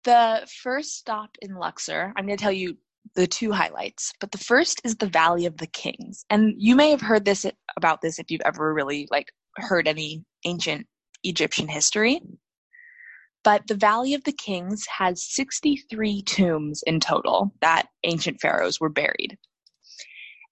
The 0.03 0.47
first 0.63 0.97
stop 0.97 1.31
in 1.41 1.55
Luxor, 1.55 2.13
I'm 2.15 2.25
going 2.25 2.37
to 2.37 2.41
tell 2.41 2.51
you 2.51 2.77
the 3.15 3.27
two 3.27 3.51
highlights, 3.51 4.13
but 4.19 4.31
the 4.31 4.37
first 4.37 4.81
is 4.83 4.95
the 4.95 5.07
Valley 5.07 5.45
of 5.45 5.57
the 5.57 5.67
Kings. 5.67 6.25
And 6.29 6.53
you 6.57 6.75
may 6.75 6.89
have 6.89 7.01
heard 7.01 7.25
this 7.25 7.45
about 7.77 8.01
this 8.01 8.19
if 8.19 8.29
you've 8.29 8.41
ever 8.45 8.73
really 8.73 9.07
like 9.11 9.31
heard 9.57 9.87
any 9.87 10.23
ancient 10.45 10.87
Egyptian 11.23 11.67
history. 11.67 12.21
But 13.43 13.67
the 13.67 13.75
Valley 13.75 14.15
of 14.15 14.23
the 14.23 14.31
Kings 14.31 14.85
has 14.97 15.23
63 15.23 16.23
tombs 16.23 16.83
in 16.85 16.99
total 16.99 17.53
that 17.61 17.87
ancient 18.03 18.41
pharaohs 18.41 18.79
were 18.79 18.89
buried. 18.89 19.37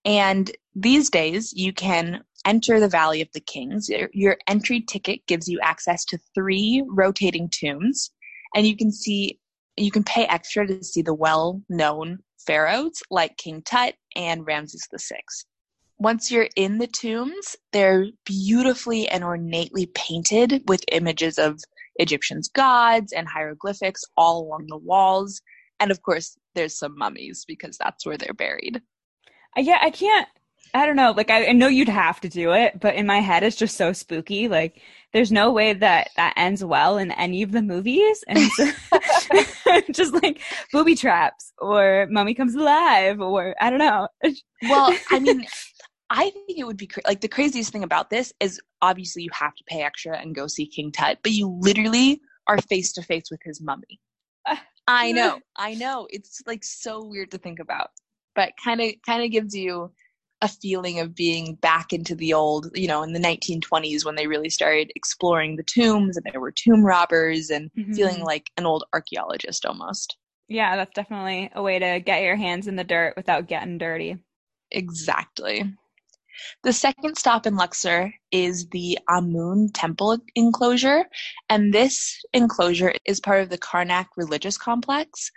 And 0.05 0.51
these 0.75 1.09
days, 1.09 1.53
you 1.53 1.71
can 1.73 2.23
enter 2.45 2.79
the 2.79 2.89
Valley 2.89 3.21
of 3.21 3.29
the 3.33 3.39
Kings. 3.39 3.89
Your 4.11 4.37
entry 4.47 4.81
ticket 4.81 5.25
gives 5.27 5.47
you 5.47 5.59
access 5.61 6.03
to 6.05 6.19
three 6.35 6.83
rotating 6.87 7.49
tombs, 7.49 8.11
and 8.55 8.67
you 8.67 8.75
can 8.75 8.91
see 8.91 9.39
you 9.77 9.91
can 9.91 10.03
pay 10.03 10.25
extra 10.25 10.67
to 10.67 10.83
see 10.83 11.01
the 11.01 11.13
well-known 11.13 12.19
pharaohs 12.45 13.01
like 13.09 13.37
King 13.37 13.61
Tut 13.63 13.95
and 14.15 14.45
Ramses 14.45 14.87
VI. 14.91 15.21
Once 15.97 16.29
you're 16.29 16.49
in 16.55 16.77
the 16.77 16.87
tombs, 16.87 17.55
they're 17.71 18.07
beautifully 18.25 19.07
and 19.07 19.23
ornately 19.23 19.87
painted 19.95 20.61
with 20.67 20.83
images 20.91 21.39
of 21.39 21.59
Egyptians' 21.95 22.49
gods 22.49 23.13
and 23.13 23.27
hieroglyphics 23.27 24.03
all 24.17 24.43
along 24.43 24.67
the 24.67 24.77
walls. 24.77 25.41
And 25.79 25.91
of 25.91 26.01
course, 26.01 26.37
there's 26.55 26.77
some 26.77 26.97
mummies 26.97 27.45
because 27.47 27.77
that's 27.77 28.05
where 28.05 28.17
they're 28.17 28.33
buried. 28.33 28.81
Uh, 29.57 29.61
yeah, 29.61 29.79
I 29.81 29.89
can't 29.89 30.27
I 30.73 30.85
don't 30.87 30.95
know. 30.95 31.11
Like 31.11 31.29
I, 31.29 31.47
I, 31.47 31.51
know 31.51 31.67
you'd 31.67 31.87
have 31.87 32.19
to 32.21 32.29
do 32.29 32.51
it, 32.51 32.79
but 32.79 32.95
in 32.95 33.05
my 33.05 33.19
head, 33.19 33.43
it's 33.43 33.55
just 33.55 33.77
so 33.77 33.93
spooky. 33.93 34.47
Like 34.47 34.81
there's 35.11 35.31
no 35.31 35.51
way 35.51 35.73
that 35.73 36.09
that 36.15 36.33
ends 36.35 36.63
well 36.63 36.97
in 36.97 37.11
any 37.11 37.43
of 37.43 37.51
the 37.51 37.61
movies, 37.61 38.23
and 38.27 38.39
so, 38.39 38.71
just 39.91 40.13
like 40.23 40.41
booby 40.71 40.95
traps 40.95 41.53
or 41.59 42.07
Mummy 42.09 42.33
Comes 42.33 42.55
Alive 42.55 43.21
or 43.21 43.55
I 43.61 43.69
don't 43.69 43.79
know. 43.79 44.07
well, 44.63 44.97
I 45.11 45.19
mean, 45.19 45.45
I 46.09 46.31
think 46.31 46.57
it 46.57 46.65
would 46.65 46.77
be 46.77 46.87
cra- 46.87 47.03
like 47.05 47.21
the 47.21 47.27
craziest 47.27 47.71
thing 47.71 47.83
about 47.83 48.09
this 48.09 48.33
is 48.39 48.59
obviously 48.81 49.21
you 49.21 49.29
have 49.33 49.53
to 49.53 49.63
pay 49.67 49.83
extra 49.83 50.17
and 50.17 50.33
go 50.33 50.47
see 50.47 50.65
King 50.65 50.91
Tut, 50.91 51.19
but 51.21 51.33
you 51.33 51.55
literally 51.61 52.19
are 52.47 52.57
face 52.59 52.91
to 52.93 53.03
face 53.03 53.25
with 53.29 53.41
his 53.43 53.61
mummy. 53.61 53.99
I 54.87 55.11
know, 55.11 55.39
I 55.55 55.75
know. 55.75 56.07
It's 56.09 56.41
like 56.47 56.63
so 56.63 57.05
weird 57.05 57.31
to 57.31 57.37
think 57.37 57.59
about, 57.59 57.91
but 58.35 58.53
kind 58.63 58.81
of 58.81 58.91
kind 59.05 59.23
of 59.23 59.31
gives 59.31 59.55
you 59.55 59.91
a 60.43 60.47
feeling 60.47 60.99
of 60.99 61.15
being 61.15 61.55
back 61.55 61.93
into 61.93 62.15
the 62.15 62.33
old, 62.33 62.69
you 62.75 62.87
know, 62.87 63.01
in 63.01 63.13
the 63.13 63.19
1920s 63.19 64.03
when 64.03 64.15
they 64.15 64.27
really 64.27 64.49
started 64.49 64.91
exploring 64.93 65.55
the 65.55 65.63
tombs 65.63 66.17
and 66.17 66.25
there 66.25 66.41
were 66.41 66.51
tomb 66.51 66.83
robbers 66.83 67.49
and 67.49 67.71
mm-hmm. 67.77 67.93
feeling 67.93 68.21
like 68.21 68.51
an 68.57 68.65
old 68.65 68.83
archaeologist 68.93 69.65
almost. 69.65 70.17
Yeah, 70.49 70.75
that's 70.75 70.93
definitely 70.93 71.49
a 71.55 71.63
way 71.63 71.79
to 71.79 72.01
get 72.01 72.23
your 72.23 72.35
hands 72.35 72.67
in 72.67 72.75
the 72.75 72.83
dirt 72.83 73.13
without 73.15 73.47
getting 73.47 73.77
dirty. 73.77 74.17
Exactly. 74.69 75.73
The 76.63 76.73
second 76.73 77.17
stop 77.17 77.45
in 77.45 77.55
Luxor 77.55 78.13
is 78.31 78.67
the 78.69 78.99
Amun 79.09 79.71
Temple 79.71 80.17
enclosure, 80.35 81.05
and 81.49 81.73
this 81.73 82.21
enclosure 82.33 82.93
is 83.05 83.21
part 83.21 83.41
of 83.43 83.49
the 83.49 83.57
Karnak 83.57 84.07
religious 84.17 84.57
complex, 84.57 85.31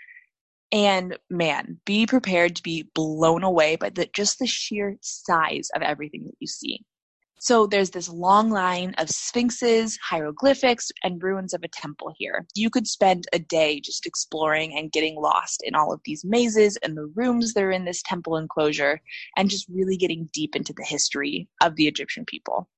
and 0.72 1.16
man, 1.30 1.80
be 1.84 2.06
prepared 2.06 2.56
to 2.56 2.62
be 2.62 2.88
blown 2.94 3.42
away 3.42 3.76
by 3.76 3.90
the 3.90 4.08
just 4.12 4.38
the 4.38 4.46
sheer 4.46 4.96
size 5.00 5.70
of 5.74 5.82
everything 5.82 6.24
that 6.24 6.36
you 6.40 6.46
see. 6.46 6.84
So 7.38 7.66
there's 7.66 7.90
this 7.90 8.08
long 8.08 8.50
line 8.50 8.94
of 8.98 9.10
sphinxes, 9.10 9.98
hieroglyphics, 10.02 10.90
and 11.04 11.22
ruins 11.22 11.52
of 11.52 11.62
a 11.62 11.68
temple 11.68 12.12
here. 12.16 12.46
You 12.54 12.70
could 12.70 12.86
spend 12.86 13.26
a 13.32 13.38
day 13.38 13.78
just 13.78 14.06
exploring 14.06 14.76
and 14.76 14.90
getting 14.90 15.16
lost 15.16 15.60
in 15.62 15.74
all 15.74 15.92
of 15.92 16.00
these 16.04 16.24
mazes 16.24 16.78
and 16.78 16.96
the 16.96 17.12
rooms 17.14 17.52
that 17.52 17.62
are 17.62 17.70
in 17.70 17.84
this 17.84 18.02
temple 18.02 18.36
enclosure 18.36 19.00
and 19.36 19.50
just 19.50 19.68
really 19.68 19.96
getting 19.98 20.30
deep 20.32 20.56
into 20.56 20.72
the 20.72 20.84
history 20.84 21.46
of 21.62 21.76
the 21.76 21.86
Egyptian 21.86 22.24
people. 22.24 22.68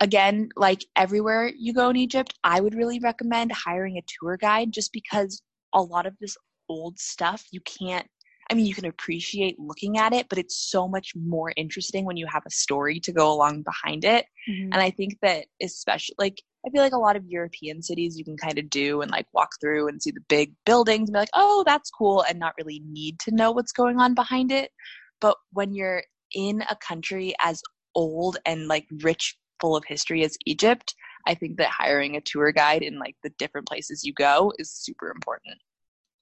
Again, 0.00 0.48
like 0.56 0.84
everywhere 0.96 1.52
you 1.56 1.72
go 1.72 1.90
in 1.90 1.96
Egypt, 1.96 2.34
I 2.42 2.60
would 2.60 2.74
really 2.74 2.98
recommend 2.98 3.52
hiring 3.52 3.98
a 3.98 4.04
tour 4.18 4.36
guide 4.36 4.72
just 4.72 4.92
because 4.92 5.42
a 5.74 5.80
lot 5.80 6.06
of 6.06 6.14
this 6.20 6.36
old 6.68 6.98
stuff 6.98 7.44
you 7.50 7.60
can't 7.60 8.06
I 8.50 8.54
mean, 8.54 8.66
you 8.66 8.74
can 8.74 8.86
appreciate 8.86 9.60
looking 9.60 9.96
at 9.96 10.12
it, 10.12 10.28
but 10.28 10.36
it's 10.36 10.56
so 10.56 10.88
much 10.88 11.12
more 11.14 11.52
interesting 11.56 12.04
when 12.04 12.16
you 12.16 12.26
have 12.26 12.42
a 12.44 12.50
story 12.50 12.98
to 12.98 13.12
go 13.12 13.32
along 13.32 13.62
behind 13.62 14.04
it. 14.04 14.26
Mm-hmm. 14.48 14.72
And 14.72 14.82
I 14.82 14.90
think 14.90 15.18
that, 15.22 15.46
especially, 15.62 16.16
like, 16.18 16.42
I 16.66 16.70
feel 16.70 16.82
like 16.82 16.92
a 16.92 16.98
lot 16.98 17.14
of 17.14 17.24
European 17.26 17.80
cities 17.80 18.18
you 18.18 18.24
can 18.24 18.36
kind 18.36 18.58
of 18.58 18.68
do 18.68 19.02
and 19.02 19.10
like 19.10 19.26
walk 19.32 19.50
through 19.60 19.86
and 19.86 20.02
see 20.02 20.10
the 20.10 20.20
big 20.28 20.52
buildings 20.66 21.08
and 21.08 21.14
be 21.14 21.20
like, 21.20 21.30
oh, 21.32 21.62
that's 21.64 21.90
cool, 21.90 22.24
and 22.28 22.40
not 22.40 22.54
really 22.58 22.82
need 22.90 23.20
to 23.20 23.30
know 23.30 23.52
what's 23.52 23.72
going 23.72 24.00
on 24.00 24.14
behind 24.14 24.50
it. 24.50 24.72
But 25.20 25.36
when 25.52 25.72
you're 25.72 26.02
in 26.34 26.62
a 26.68 26.76
country 26.76 27.34
as 27.40 27.62
old 27.94 28.36
and 28.46 28.66
like 28.66 28.86
rich, 29.00 29.36
full 29.60 29.76
of 29.76 29.84
history 29.86 30.24
as 30.24 30.36
Egypt, 30.44 30.92
I 31.26 31.34
think 31.34 31.58
that 31.58 31.70
hiring 31.70 32.16
a 32.16 32.20
tour 32.20 32.52
guide 32.52 32.82
in 32.82 32.98
like 32.98 33.16
the 33.22 33.30
different 33.38 33.68
places 33.68 34.04
you 34.04 34.12
go 34.12 34.52
is 34.58 34.70
super 34.70 35.10
important. 35.10 35.58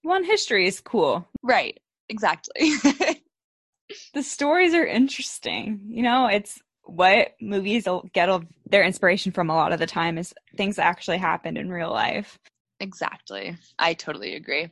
One 0.02 0.24
history 0.24 0.66
is 0.66 0.80
cool. 0.80 1.28
Right. 1.42 1.78
Exactly. 2.08 2.72
the 4.14 4.22
stories 4.22 4.74
are 4.74 4.86
interesting. 4.86 5.80
You 5.88 6.02
know, 6.02 6.26
it's 6.26 6.60
what 6.84 7.34
movies 7.40 7.86
get 8.14 8.30
their 8.70 8.82
inspiration 8.82 9.32
from 9.32 9.50
a 9.50 9.54
lot 9.54 9.72
of 9.72 9.78
the 9.78 9.86
time 9.86 10.16
is 10.16 10.34
things 10.56 10.76
that 10.76 10.86
actually 10.86 11.18
happened 11.18 11.58
in 11.58 11.70
real 11.70 11.90
life. 11.90 12.38
Exactly. 12.80 13.56
I 13.78 13.94
totally 13.94 14.34
agree. 14.36 14.70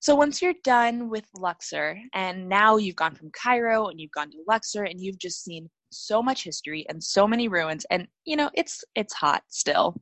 So 0.00 0.14
once 0.14 0.40
you're 0.40 0.54
done 0.64 1.10
with 1.10 1.26
Luxor, 1.36 2.00
and 2.14 2.48
now 2.48 2.78
you've 2.78 2.96
gone 2.96 3.14
from 3.14 3.30
Cairo 3.30 3.88
and 3.88 4.00
you've 4.00 4.12
gone 4.12 4.30
to 4.30 4.38
Luxor, 4.48 4.84
and 4.84 4.98
you've 4.98 5.18
just 5.18 5.44
seen 5.44 5.68
so 5.90 6.22
much 6.22 6.44
history 6.44 6.86
and 6.88 7.02
so 7.02 7.26
many 7.26 7.48
ruins, 7.48 7.84
and 7.90 8.06
you 8.24 8.36
know 8.36 8.50
it's 8.54 8.84
it's 8.94 9.14
hot 9.14 9.42
still. 9.48 10.00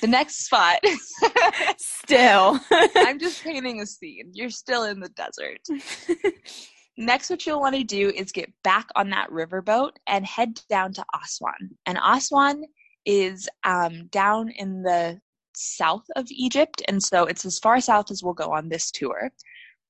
the 0.00 0.06
next 0.06 0.46
spot, 0.46 0.80
still, 1.78 2.58
I'm 2.70 3.18
just 3.18 3.42
painting 3.44 3.80
a 3.80 3.86
scene. 3.86 4.30
You're 4.32 4.50
still 4.50 4.84
in 4.84 5.00
the 5.00 5.10
desert. 5.10 5.60
Next, 6.96 7.30
what 7.30 7.46
you'll 7.46 7.60
want 7.60 7.76
to 7.76 7.84
do 7.84 8.10
is 8.10 8.30
get 8.30 8.52
back 8.62 8.88
on 8.94 9.08
that 9.10 9.30
riverboat 9.30 9.92
and 10.06 10.26
head 10.26 10.60
down 10.68 10.92
to 10.94 11.04
Aswan. 11.14 11.70
And 11.86 11.98
Aswan 12.04 12.62
is 13.06 13.48
um, 13.64 14.06
down 14.08 14.50
in 14.50 14.82
the 14.82 15.18
south 15.54 16.04
of 16.16 16.26
Egypt, 16.30 16.82
and 16.88 17.02
so 17.02 17.24
it's 17.24 17.46
as 17.46 17.58
far 17.58 17.80
south 17.80 18.10
as 18.10 18.22
we'll 18.22 18.34
go 18.34 18.52
on 18.52 18.68
this 18.68 18.90
tour. 18.90 19.30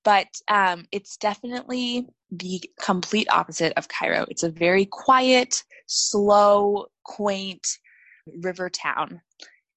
But 0.05 0.29
um, 0.49 0.87
it's 0.93 1.17
definitely 1.17 2.07
the 2.31 2.63
complete 2.81 3.29
opposite 3.31 3.73
of 3.77 3.89
Cairo. 3.89 4.25
It's 4.29 4.43
a 4.43 4.51
very 4.51 4.87
quiet, 4.87 5.63
slow, 5.87 6.87
quaint 7.05 7.67
river 8.43 8.71
town. 8.71 9.21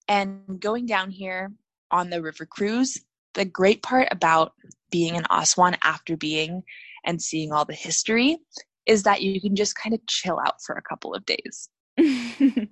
And 0.08 0.60
going 0.60 0.86
down 0.86 1.12
here 1.12 1.52
on 1.92 2.10
the 2.10 2.22
river 2.22 2.46
cruise, 2.46 3.00
the 3.34 3.46
great 3.46 3.82
part 3.82 4.08
about 4.12 4.54
being 4.92 5.16
in 5.16 5.24
Aswan 5.30 5.76
after 5.84 6.16
being 6.16 6.64
and 7.06 7.22
seeing 7.22 7.52
all 7.52 7.66
the 7.66 7.74
history 7.74 8.38
is 8.86 9.04
that 9.04 9.22
you 9.22 9.42
can 9.42 9.56
just 9.56 9.76
kind 9.76 9.94
of 9.94 10.06
chill 10.08 10.40
out 10.46 10.62
for 10.62 10.76
a 10.76 10.82
couple 10.82 11.14
of 11.14 11.26
days. 11.26 11.70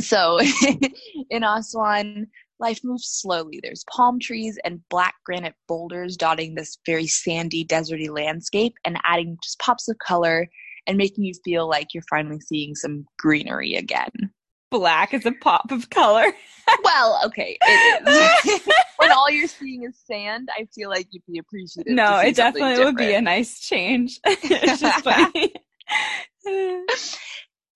so 0.00 0.40
in 1.30 1.44
Aswan, 1.44 2.26
life 2.58 2.80
moves 2.82 3.08
slowly. 3.08 3.60
There's 3.62 3.84
palm 3.90 4.18
trees 4.18 4.58
and 4.64 4.80
black 4.88 5.14
granite 5.24 5.54
boulders 5.68 6.16
dotting 6.16 6.54
this 6.54 6.78
very 6.86 7.06
sandy, 7.06 7.64
deserty 7.64 8.08
landscape 8.08 8.74
and 8.84 8.98
adding 9.04 9.38
just 9.42 9.58
pops 9.58 9.88
of 9.88 9.98
color 9.98 10.48
and 10.86 10.96
making 10.96 11.24
you 11.24 11.34
feel 11.44 11.68
like 11.68 11.94
you're 11.94 12.02
finally 12.08 12.40
seeing 12.40 12.74
some 12.74 13.06
greenery 13.18 13.74
again 13.74 14.30
black 14.70 15.14
is 15.14 15.24
a 15.26 15.32
pop 15.32 15.70
of 15.70 15.90
color. 15.90 16.32
well, 16.84 17.20
okay, 17.26 17.56
it 17.60 18.46
is. 18.46 18.60
when 18.96 19.12
all 19.12 19.30
you're 19.30 19.48
seeing 19.48 19.84
is 19.84 19.98
sand, 20.06 20.48
I 20.56 20.66
feel 20.74 20.90
like 20.90 21.08
you'd 21.10 21.26
be 21.26 21.38
appreciative. 21.38 21.92
No, 21.92 22.18
it 22.18 22.36
definitely 22.36 22.84
would 22.84 22.96
be 22.96 23.14
a 23.14 23.22
nice 23.22 23.60
change. 23.60 24.20
it's 24.26 24.80
just 24.80 25.04
funny. 25.04 25.54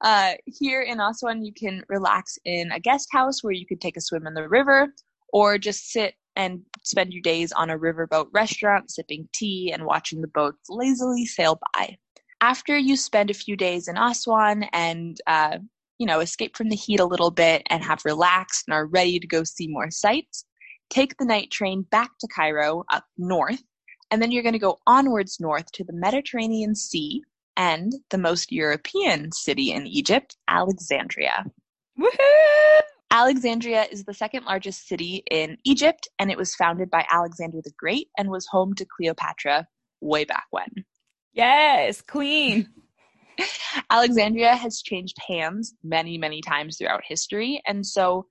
Uh, 0.02 0.32
here 0.46 0.82
in 0.82 1.00
Aswan, 1.00 1.44
you 1.44 1.52
can 1.52 1.82
relax 1.88 2.38
in 2.44 2.72
a 2.72 2.80
guest 2.80 3.08
house 3.12 3.42
where 3.42 3.52
you 3.52 3.66
could 3.66 3.80
take 3.80 3.96
a 3.96 4.00
swim 4.00 4.26
in 4.26 4.34
the 4.34 4.48
river, 4.48 4.92
or 5.32 5.58
just 5.58 5.90
sit 5.90 6.14
and 6.36 6.62
spend 6.82 7.12
your 7.12 7.22
days 7.22 7.52
on 7.52 7.70
a 7.70 7.78
riverboat 7.78 8.28
restaurant, 8.32 8.90
sipping 8.90 9.28
tea 9.32 9.72
and 9.72 9.84
watching 9.84 10.20
the 10.20 10.28
boats 10.28 10.68
lazily 10.68 11.26
sail 11.26 11.58
by. 11.74 11.96
After 12.40 12.78
you 12.78 12.96
spend 12.96 13.30
a 13.30 13.34
few 13.34 13.56
days 13.56 13.88
in 13.88 13.98
Aswan 13.98 14.64
and 14.72 15.18
uh, 15.26 15.58
you 16.00 16.06
know, 16.06 16.20
escape 16.20 16.56
from 16.56 16.70
the 16.70 16.76
heat 16.76 16.98
a 16.98 17.04
little 17.04 17.30
bit 17.30 17.62
and 17.68 17.84
have 17.84 18.00
relaxed 18.06 18.64
and 18.66 18.74
are 18.74 18.86
ready 18.86 19.20
to 19.20 19.26
go 19.26 19.44
see 19.44 19.68
more 19.68 19.90
sights, 19.90 20.46
take 20.88 21.14
the 21.18 21.26
night 21.26 21.50
train 21.50 21.82
back 21.90 22.10
to 22.18 22.26
Cairo 22.34 22.84
up 22.90 23.04
north, 23.18 23.62
and 24.10 24.20
then 24.20 24.32
you're 24.32 24.42
going 24.42 24.54
to 24.54 24.58
go 24.58 24.78
onwards 24.86 25.38
north 25.40 25.70
to 25.72 25.84
the 25.84 25.92
Mediterranean 25.92 26.74
Sea 26.74 27.22
and 27.60 27.92
the 28.08 28.16
most 28.16 28.50
European 28.50 29.30
city 29.32 29.70
in 29.70 29.86
Egypt, 29.86 30.34
Alexandria. 30.48 31.44
Woohoo! 32.00 32.80
Alexandria 33.10 33.84
is 33.92 34.04
the 34.04 34.14
second 34.14 34.46
largest 34.46 34.88
city 34.88 35.22
in 35.30 35.58
Egypt, 35.64 36.08
and 36.18 36.30
it 36.30 36.38
was 36.38 36.54
founded 36.54 36.90
by 36.90 37.04
Alexander 37.10 37.58
the 37.62 37.72
Great 37.76 38.08
and 38.16 38.30
was 38.30 38.46
home 38.50 38.72
to 38.76 38.86
Cleopatra 38.86 39.66
way 40.00 40.24
back 40.24 40.46
when. 40.50 40.70
Yes, 41.34 42.00
queen. 42.00 42.66
Alexandria 43.90 44.54
has 44.56 44.80
changed 44.80 45.18
hands 45.28 45.74
many, 45.82 46.16
many 46.16 46.40
times 46.40 46.78
throughout 46.78 47.02
history. 47.06 47.60
And 47.66 47.86
so 47.86 48.26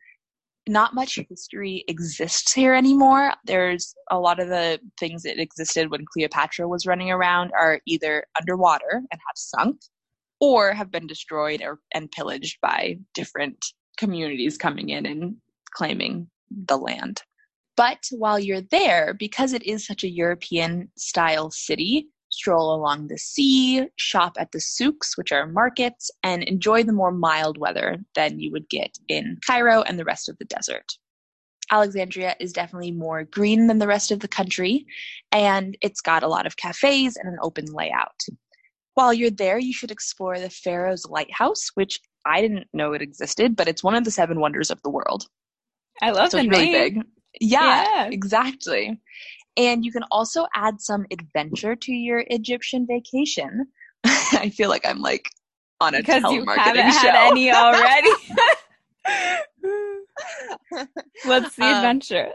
not 0.69 0.93
much 0.93 1.17
history 1.29 1.84
exists 1.88 2.53
here 2.53 2.75
anymore. 2.75 3.34
There's 3.45 3.93
a 4.12 4.19
lot 4.19 4.39
of 4.39 4.49
the 4.49 4.79
things 4.99 5.23
that 5.23 5.41
existed 5.41 5.89
when 5.89 6.05
Cleopatra 6.13 6.67
was 6.67 6.86
running 6.86 7.12
around 7.12 7.51
are 7.60 7.82
either 7.88 8.25
underwater 8.39 8.91
and 8.93 9.08
have 9.12 9.36
sunk 9.36 9.82
or 10.39 10.73
have 10.73 10.91
been 10.91 11.08
destroyed 11.08 11.62
or, 11.62 11.79
and 11.93 12.12
pillaged 12.12 12.60
by 12.62 12.99
different 13.13 13.65
communities 13.97 14.58
coming 14.58 14.89
in 14.89 15.05
and 15.05 15.36
claiming 15.73 16.29
the 16.51 16.77
land. 16.77 17.23
But 17.75 18.05
while 18.12 18.39
you're 18.39 18.62
there, 18.62 19.13
because 19.13 19.53
it 19.53 19.63
is 19.63 19.86
such 19.86 20.03
a 20.03 20.10
European 20.10 20.91
style 20.97 21.49
city, 21.49 22.10
stroll 22.39 22.73
along 22.73 23.08
the 23.08 23.17
sea, 23.17 23.86
shop 23.97 24.38
at 24.39 24.52
the 24.54 24.62
souks, 24.62 25.17
which 25.17 25.32
are 25.34 25.45
markets, 25.45 26.10
and 26.23 26.41
enjoy 26.43 26.84
the 26.84 26.93
more 26.93 27.12
mild 27.12 27.58
weather 27.58 27.97
than 28.15 28.39
you 28.39 28.49
would 28.52 28.69
get 28.69 28.97
in 29.10 29.38
Cairo 29.45 29.82
and 29.82 29.99
the 29.99 30.06
rest 30.06 30.30
of 30.30 30.38
the 30.38 30.45
desert. 30.45 30.86
Alexandria 31.69 32.36
is 32.39 32.54
definitely 32.54 32.91
more 32.91 33.25
green 33.25 33.67
than 33.67 33.80
the 33.80 33.88
rest 33.88 34.10
of 34.10 34.21
the 34.21 34.28
country, 34.28 34.86
and 35.34 35.78
it's 35.82 35.99
got 36.02 36.23
a 36.23 36.28
lot 36.28 36.47
of 36.47 36.56
cafes 36.56 37.17
and 37.17 37.28
an 37.28 37.38
open 37.43 37.65
layout. 37.65 38.21
While 38.95 39.13
you're 39.13 39.30
there, 39.30 39.60
you 39.60 39.73
should 39.73 39.91
explore 39.91 40.39
the 40.39 40.49
Pharos 40.49 41.06
Lighthouse, 41.10 41.69
which 41.75 41.99
I 42.25 42.41
didn't 42.41 42.67
know 42.73 42.93
it 42.93 43.02
existed, 43.02 43.56
but 43.56 43.67
it's 43.67 43.84
one 43.84 43.95
of 43.95 44.06
the 44.06 44.12
seven 44.12 44.39
wonders 44.39 44.71
of 44.71 44.82
the 44.82 44.89
world. 44.89 45.25
I 46.02 46.12
love 46.12 46.32
so 46.32 46.38
the 46.38 46.43
it's 46.43 46.49
really 46.49 46.71
big. 46.71 47.04
Yeah, 47.39 47.84
Yeah. 47.84 48.06
exactly. 48.06 48.99
And 49.59 49.83
you 49.85 49.91
can 49.91 50.03
also 50.09 50.47
add 50.55 50.79
some 50.81 51.05
adventure 51.11 51.75
to 51.75 51.91
your 51.91 52.23
Egyptian 52.27 52.87
vacation. 52.87 53.67
I 54.05 54.49
feel 54.55 54.69
like 54.69 54.87
I'm 54.87 55.01
like 55.01 55.29
on 55.81 55.93
a 55.95 55.97
because 55.99 56.23
you 56.31 56.45
telemarketing 56.45 56.77
haven't 56.77 56.91
show. 56.93 57.11
had 57.11 57.31
any 57.31 57.51
already. 57.51 58.09
What's 61.25 61.55
the 61.55 61.65
Um, 61.65 61.75
adventure? 61.75 62.29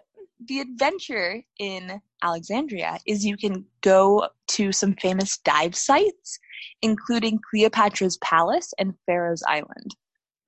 the 0.46 0.60
adventure 0.60 1.42
in 1.58 2.00
Alexandria 2.22 2.98
is 3.06 3.24
you 3.24 3.37
can 3.37 3.64
go 3.80 4.28
to 4.48 4.72
some 4.72 4.94
famous 5.00 5.38
dive 5.38 5.74
sites, 5.74 6.38
including 6.82 7.38
Cleopatra's 7.50 8.18
Palace 8.18 8.72
and 8.78 8.92
Pharos 9.06 9.42
Island. 9.48 9.94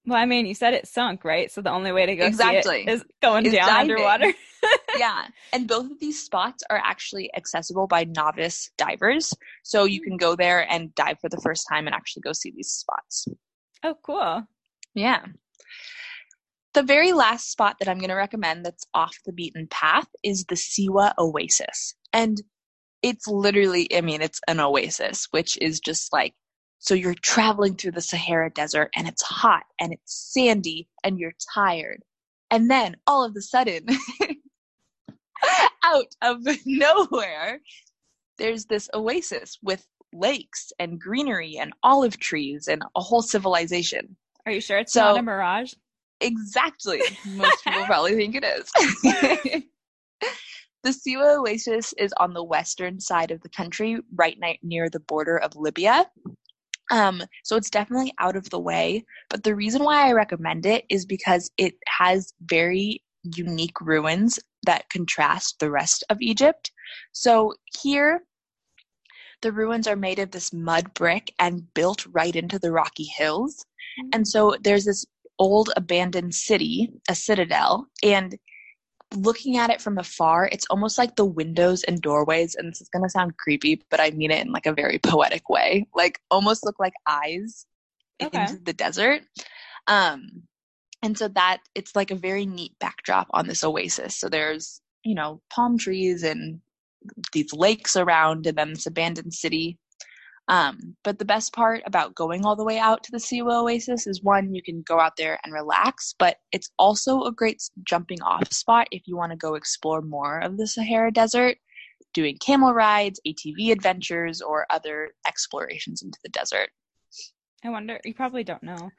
Well, 0.07 0.19
I 0.19 0.25
mean, 0.27 0.47
you 0.47 0.55
said 0.55 0.73
it 0.75 0.87
sunk, 0.87 1.25
right? 1.25 1.51
So 1.51 1.61
the 1.63 1.71
only 1.71 1.91
way 1.91 2.07
to 2.07 2.15
go 2.15 2.27
Exactly. 2.27 2.85
see 2.85 2.91
it 2.91 2.93
is 2.93 3.05
going 3.21 3.45
Is 3.47 3.53
down 3.53 3.67
diving. 3.67 3.91
underwater. 3.93 4.33
yeah. 4.99 5.27
And 5.53 5.67
both 5.67 5.91
of 5.91 5.99
these 5.99 6.23
spots 6.23 6.63
are 6.71 6.81
actually 6.85 7.29
accessible 7.37 7.87
by 7.89 8.05
novice 8.05 8.71
divers. 8.79 9.35
So 9.65 9.85
you 9.85 10.01
can 10.01 10.17
go 10.17 10.37
there 10.37 10.71
and 10.71 10.95
dive 10.95 11.19
for 11.21 11.29
the 11.29 11.41
first 11.43 11.67
time 11.69 11.87
and 11.87 11.95
actually 11.95 12.23
go 12.23 12.33
see 12.33 12.53
these 12.55 12.71
spots. 12.71 13.27
Oh, 13.83 13.97
cool. 14.05 14.45
Yeah. 14.95 15.25
The 16.75 16.83
very 16.83 17.13
last 17.13 17.51
spot 17.51 17.77
that 17.81 17.89
I'm 17.89 17.99
going 17.99 18.11
to 18.11 18.15
recommend 18.15 18.65
that's 18.65 18.87
off 18.95 19.17
the 19.25 19.33
beaten 19.33 19.67
path 19.71 20.09
is 20.23 20.45
the 20.45 20.55
Siwa 20.57 21.15
Oasis. 21.19 21.95
And 22.13 22.41
it's 23.03 23.27
literally, 23.27 23.89
I 23.97 24.03
mean, 24.03 24.23
it's 24.23 24.41
an 24.47 24.61
oasis, 24.61 25.27
which 25.31 25.59
is 25.61 25.81
just 25.81 26.13
like, 26.13 26.35
so 26.79 26.95
you're 26.95 27.15
traveling 27.15 27.75
through 27.75 27.93
the 27.93 28.01
Sahara 28.01 28.51
Desert 28.51 28.91
and 28.97 29.09
it's 29.09 29.23
hot 29.23 29.65
and 29.81 29.93
it's 29.93 30.33
sandy 30.33 30.89
and 31.05 31.19
you're 31.19 31.35
tired. 31.55 32.03
And 32.51 32.71
then 32.71 32.97
all 33.07 33.25
of 33.25 33.35
a 33.37 33.41
sudden, 33.41 33.87
out 35.83 36.15
of 36.23 36.39
nowhere, 36.67 37.61
there's 38.39 38.67
this 38.67 38.89
oasis 38.95 39.59
with 39.63 39.87
lakes 40.13 40.73
and 40.79 41.01
greenery 41.01 41.57
and 41.59 41.73
olive 41.83 42.19
trees 42.19 42.69
and 42.69 42.83
a 42.97 43.01
whole 43.01 43.23
civilization. 43.23 44.17
Are 44.45 44.53
you 44.53 44.61
sure 44.61 44.79
it's 44.79 44.93
So- 44.93 45.01
not 45.01 45.19
a 45.19 45.23
mirage? 45.23 45.73
Exactly. 46.21 47.03
Most 47.27 47.63
people 47.63 47.85
probably 47.85 48.15
think 48.15 48.37
it 48.37 48.45
is. 48.45 48.71
the 50.83 50.91
Siwa 50.91 51.39
Oasis 51.41 51.93
is 51.99 52.15
on 52.19 52.33
the 52.33 52.43
western 52.43 52.99
side 53.01 53.31
of 53.31 53.43
the 53.43 53.51
country, 53.51 53.99
right 54.15 54.39
near 54.63 54.89
the 54.89 55.01
border 55.01 55.37
of 55.37 55.55
Libya. 55.57 56.07
Um, 56.91 57.23
so 57.45 57.57
it's 57.57 57.71
definitely 57.71 58.13
out 58.19 58.37
of 58.37 58.49
the 58.51 58.61
way. 58.61 59.05
But 59.29 59.43
the 59.43 59.55
reason 59.55 59.83
why 59.83 60.07
I 60.07 60.13
recommend 60.13 60.67
it 60.67 60.85
is 60.89 61.05
because 61.05 61.51
it 61.59 61.75
has 61.99 62.33
very 62.43 63.03
unique 63.35 63.81
ruins 63.81 64.39
that 64.65 64.89
contrast 64.91 65.59
the 65.59 65.71
rest 65.71 66.05
of 66.11 66.19
Egypt. 66.21 66.71
So 67.13 67.55
here, 67.81 68.23
the 69.43 69.53
ruins 69.53 69.87
are 69.87 69.97
made 69.97 70.19
of 70.19 70.31
this 70.31 70.53
mud 70.53 70.93
brick 70.95 71.33
and 71.39 71.73
built 71.75 72.07
right 72.13 72.35
into 72.35 72.59
the 72.59 72.73
rocky 72.73 73.05
hills. 73.17 73.65
And 74.13 74.27
so 74.27 74.57
there's 74.63 74.85
this 74.85 75.05
old 75.39 75.71
abandoned 75.77 76.35
city, 76.35 76.91
a 77.09 77.15
citadel, 77.15 77.87
and 78.03 78.37
looking 79.15 79.57
at 79.57 79.71
it 79.71 79.81
from 79.81 79.99
afar, 79.99 80.49
it's 80.51 80.67
almost 80.71 80.99
like 80.99 81.17
the 81.17 81.25
windows 81.25 81.85
and 81.85 82.01
doorways, 82.01 82.55
and 82.55 82.71
this 82.71 82.81
is 82.81 82.89
gonna 82.89 83.09
sound 83.11 83.37
creepy, 83.37 83.83
but 83.91 84.01
I 84.01 84.11
mean 84.11 84.31
it 84.31 84.45
in 84.45 84.53
like 84.53 84.67
a 84.67 84.75
very 84.75 84.99
poetic 84.99 85.49
way, 85.49 85.87
like 85.95 86.21
almost 86.31 86.65
look 86.65 86.79
like 86.79 86.95
eyes 87.07 87.67
Okay. 88.23 88.39
into 88.39 88.59
the 88.59 88.73
desert. 88.73 89.23
Um, 89.87 90.43
and 91.03 91.17
so 91.17 91.29
that 91.29 91.59
it's 91.75 91.95
like 91.95 92.11
a 92.11 92.17
very 92.17 92.47
neat 92.47 92.73
backdrop 92.81 93.29
on 93.31 93.47
this 93.47 93.63
oasis. 93.63 94.17
So 94.17 94.29
there's, 94.29 94.81
you 95.05 95.15
know, 95.15 95.41
palm 95.51 95.79
trees 95.79 96.23
and 96.23 96.61
these 97.33 97.53
lakes 97.53 97.97
around 97.97 98.47
and 98.47 98.59
then 98.59 98.71
this 98.71 98.87
abandoned 98.87 99.35
city. 99.35 99.79
Um, 100.49 100.97
but 101.03 101.19
the 101.19 101.25
best 101.25 101.53
part 101.53 101.83
about 101.87 102.15
going 102.15 102.45
all 102.45 102.55
the 102.55 102.65
way 102.65 102.79
out 102.79 103.03
to 103.03 103.11
the 103.11 103.19
Siwa 103.19 103.63
Oasis 103.63 104.07
is 104.07 104.23
one, 104.23 104.55
you 104.55 104.63
can 104.63 104.83
go 104.83 105.01
out 105.01 105.17
there 105.17 105.41
and 105.45 105.53
relax, 105.53 106.15
but 106.19 106.37
it's 106.53 106.71
also 106.79 107.23
a 107.23 107.33
great 107.33 107.61
jumping 107.83 108.23
off 108.23 108.53
spot 108.53 108.87
if 108.93 109.09
you 109.09 109.17
want 109.17 109.33
to 109.33 109.39
go 109.39 109.55
explore 109.55 110.03
more 110.03 110.39
of 110.39 110.57
the 110.57 110.67
Sahara 110.67 111.11
Desert, 111.11 111.57
doing 112.15 112.39
camel 112.39 112.73
rides, 112.73 113.21
ATV 113.27 113.73
adventures, 113.73 114.41
or 114.41 114.67
other 114.71 115.11
explorations 115.27 116.03
into 116.03 116.19
the 116.23 116.31
desert. 116.31 116.71
I 117.65 117.71
wonder, 117.71 118.01
you 118.05 118.15
probably 118.15 118.45
don't 118.45 118.63
know, 118.63 118.91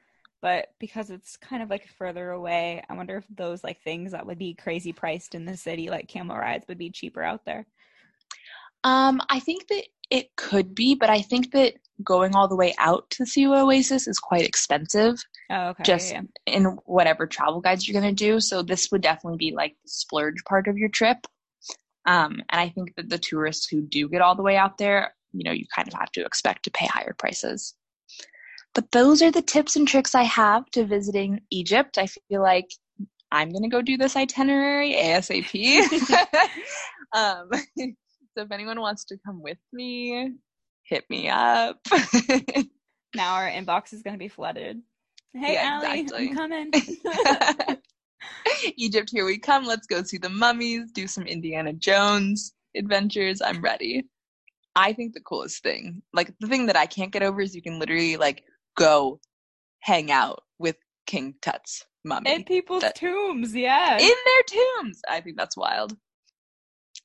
but 0.42 0.68
because 0.78 1.08
it's 1.08 1.38
kind 1.38 1.62
of 1.62 1.70
like 1.70 1.88
further 1.88 2.30
away, 2.30 2.82
I 2.90 2.94
wonder 2.94 3.16
if 3.16 3.24
those 3.34 3.64
like 3.64 3.80
things 3.82 4.12
that 4.12 4.26
would 4.26 4.38
be 4.38 4.52
crazy 4.52 4.92
priced 4.92 5.34
in 5.34 5.46
the 5.46 5.56
city, 5.56 5.88
like 5.88 6.08
camel 6.08 6.36
rides, 6.36 6.66
would 6.68 6.78
be 6.78 6.90
cheaper 6.90 7.22
out 7.22 7.46
there. 7.46 7.66
Um, 8.84 9.20
I 9.28 9.40
think 9.40 9.66
that 9.68 9.84
it 10.10 10.34
could 10.36 10.74
be, 10.74 10.94
but 10.94 11.10
I 11.10 11.22
think 11.22 11.52
that 11.52 11.74
going 12.02 12.34
all 12.34 12.48
the 12.48 12.56
way 12.56 12.74
out 12.78 13.10
to 13.10 13.24
the 13.24 13.24
Siwa 13.24 13.64
Oasis 13.64 14.06
is 14.06 14.18
quite 14.18 14.44
expensive. 14.44 15.16
Oh, 15.50 15.68
okay. 15.68 15.82
just 15.82 16.12
yeah, 16.12 16.22
in 16.46 16.64
whatever 16.84 17.26
travel 17.26 17.60
guides 17.60 17.86
you're 17.86 18.00
going 18.00 18.14
to 18.14 18.24
do. 18.24 18.40
So 18.40 18.62
this 18.62 18.90
would 18.90 19.02
definitely 19.02 19.38
be 19.38 19.54
like 19.54 19.76
the 19.82 19.90
splurge 19.90 20.42
part 20.44 20.68
of 20.68 20.78
your 20.78 20.88
trip. 20.88 21.26
Um, 22.06 22.42
and 22.50 22.60
I 22.60 22.68
think 22.68 22.94
that 22.96 23.08
the 23.08 23.18
tourists 23.18 23.68
who 23.68 23.82
do 23.82 24.08
get 24.08 24.22
all 24.22 24.34
the 24.34 24.42
way 24.42 24.56
out 24.56 24.78
there, 24.78 25.14
you 25.32 25.44
know, 25.44 25.52
you 25.52 25.66
kind 25.74 25.88
of 25.88 25.94
have 25.94 26.10
to 26.12 26.24
expect 26.24 26.64
to 26.64 26.70
pay 26.70 26.86
higher 26.86 27.14
prices. 27.18 27.74
But 28.74 28.92
those 28.92 29.22
are 29.22 29.30
the 29.30 29.42
tips 29.42 29.76
and 29.76 29.86
tricks 29.86 30.14
I 30.14 30.22
have 30.22 30.66
to 30.70 30.84
visiting 30.84 31.40
Egypt. 31.50 31.98
I 31.98 32.06
feel 32.06 32.42
like 32.42 32.70
I'm 33.30 33.50
going 33.50 33.64
to 33.64 33.68
go 33.68 33.82
do 33.82 33.96
this 33.96 34.16
itinerary 34.16 34.94
ASAP. 34.94 35.52
um, 37.14 37.50
so 38.38 38.44
if 38.44 38.52
anyone 38.52 38.80
wants 38.80 39.04
to 39.06 39.18
come 39.26 39.42
with 39.42 39.58
me, 39.72 40.32
hit 40.84 41.04
me 41.10 41.28
up. 41.28 41.80
now 43.16 43.34
our 43.34 43.50
inbox 43.50 43.92
is 43.92 44.02
going 44.02 44.14
to 44.14 44.18
be 44.18 44.28
flooded. 44.28 44.80
Hey, 45.34 45.54
Yeah, 45.54 45.80
Allie, 45.82 46.00
exactly. 46.02 46.28
I'm 46.28 46.36
coming. 46.36 46.70
Egypt, 48.76 49.08
here 49.10 49.24
we 49.24 49.38
come. 49.38 49.64
Let's 49.66 49.88
go 49.88 50.04
see 50.04 50.18
the 50.18 50.28
mummies, 50.28 50.92
do 50.92 51.08
some 51.08 51.24
Indiana 51.26 51.72
Jones 51.72 52.54
adventures. 52.76 53.42
I'm 53.42 53.60
ready. 53.60 54.06
I 54.76 54.92
think 54.92 55.14
the 55.14 55.20
coolest 55.20 55.64
thing, 55.64 56.00
like 56.12 56.32
the 56.38 56.46
thing 56.46 56.66
that 56.66 56.76
I 56.76 56.86
can't 56.86 57.10
get 57.10 57.24
over 57.24 57.40
is 57.40 57.56
you 57.56 57.62
can 57.62 57.80
literally 57.80 58.16
like 58.16 58.44
go 58.76 59.18
hang 59.80 60.12
out 60.12 60.44
with 60.60 60.76
King 61.08 61.34
Tut's 61.42 61.84
mummy 62.04 62.32
in 62.32 62.44
people's 62.44 62.82
That- 62.82 62.94
tombs, 62.94 63.52
yeah. 63.52 63.98
in 63.98 64.06
their 64.24 64.42
tombs. 64.76 65.00
I 65.08 65.20
think 65.22 65.36
that's 65.36 65.56
wild. 65.56 65.96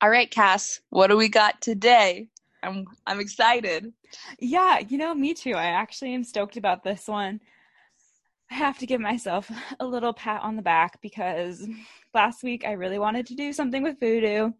All 0.04 0.10
right, 0.10 0.30
Cass, 0.30 0.82
what 0.90 1.08
do 1.08 1.16
we 1.16 1.30
got 1.30 1.62
today? 1.62 2.28
I'm 2.62 2.86
I'm 3.08 3.22
excited. 3.22 3.94
Yeah, 4.38 4.80
you 4.80 4.98
know, 4.98 5.16
me 5.16 5.34
too. 5.34 5.54
I 5.54 5.68
actually 5.68 6.14
am 6.14 6.26
stoked 6.26 6.58
about 6.58 6.84
this 6.84 7.08
one. 7.08 7.40
I 8.52 8.56
have 8.56 8.78
to 8.80 8.86
give 8.86 9.00
myself 9.00 9.50
a 9.80 9.86
little 9.86 10.12
pat 10.12 10.42
on 10.42 10.58
the 10.58 10.62
back 10.62 11.00
because 11.02 11.66
last 12.14 12.44
week 12.44 12.66
I 12.68 12.74
really 12.74 13.00
wanted 13.00 13.28
to 13.28 13.36
do 13.36 13.54
something 13.54 13.82
with 13.82 14.02
voodoo. 14.02 14.52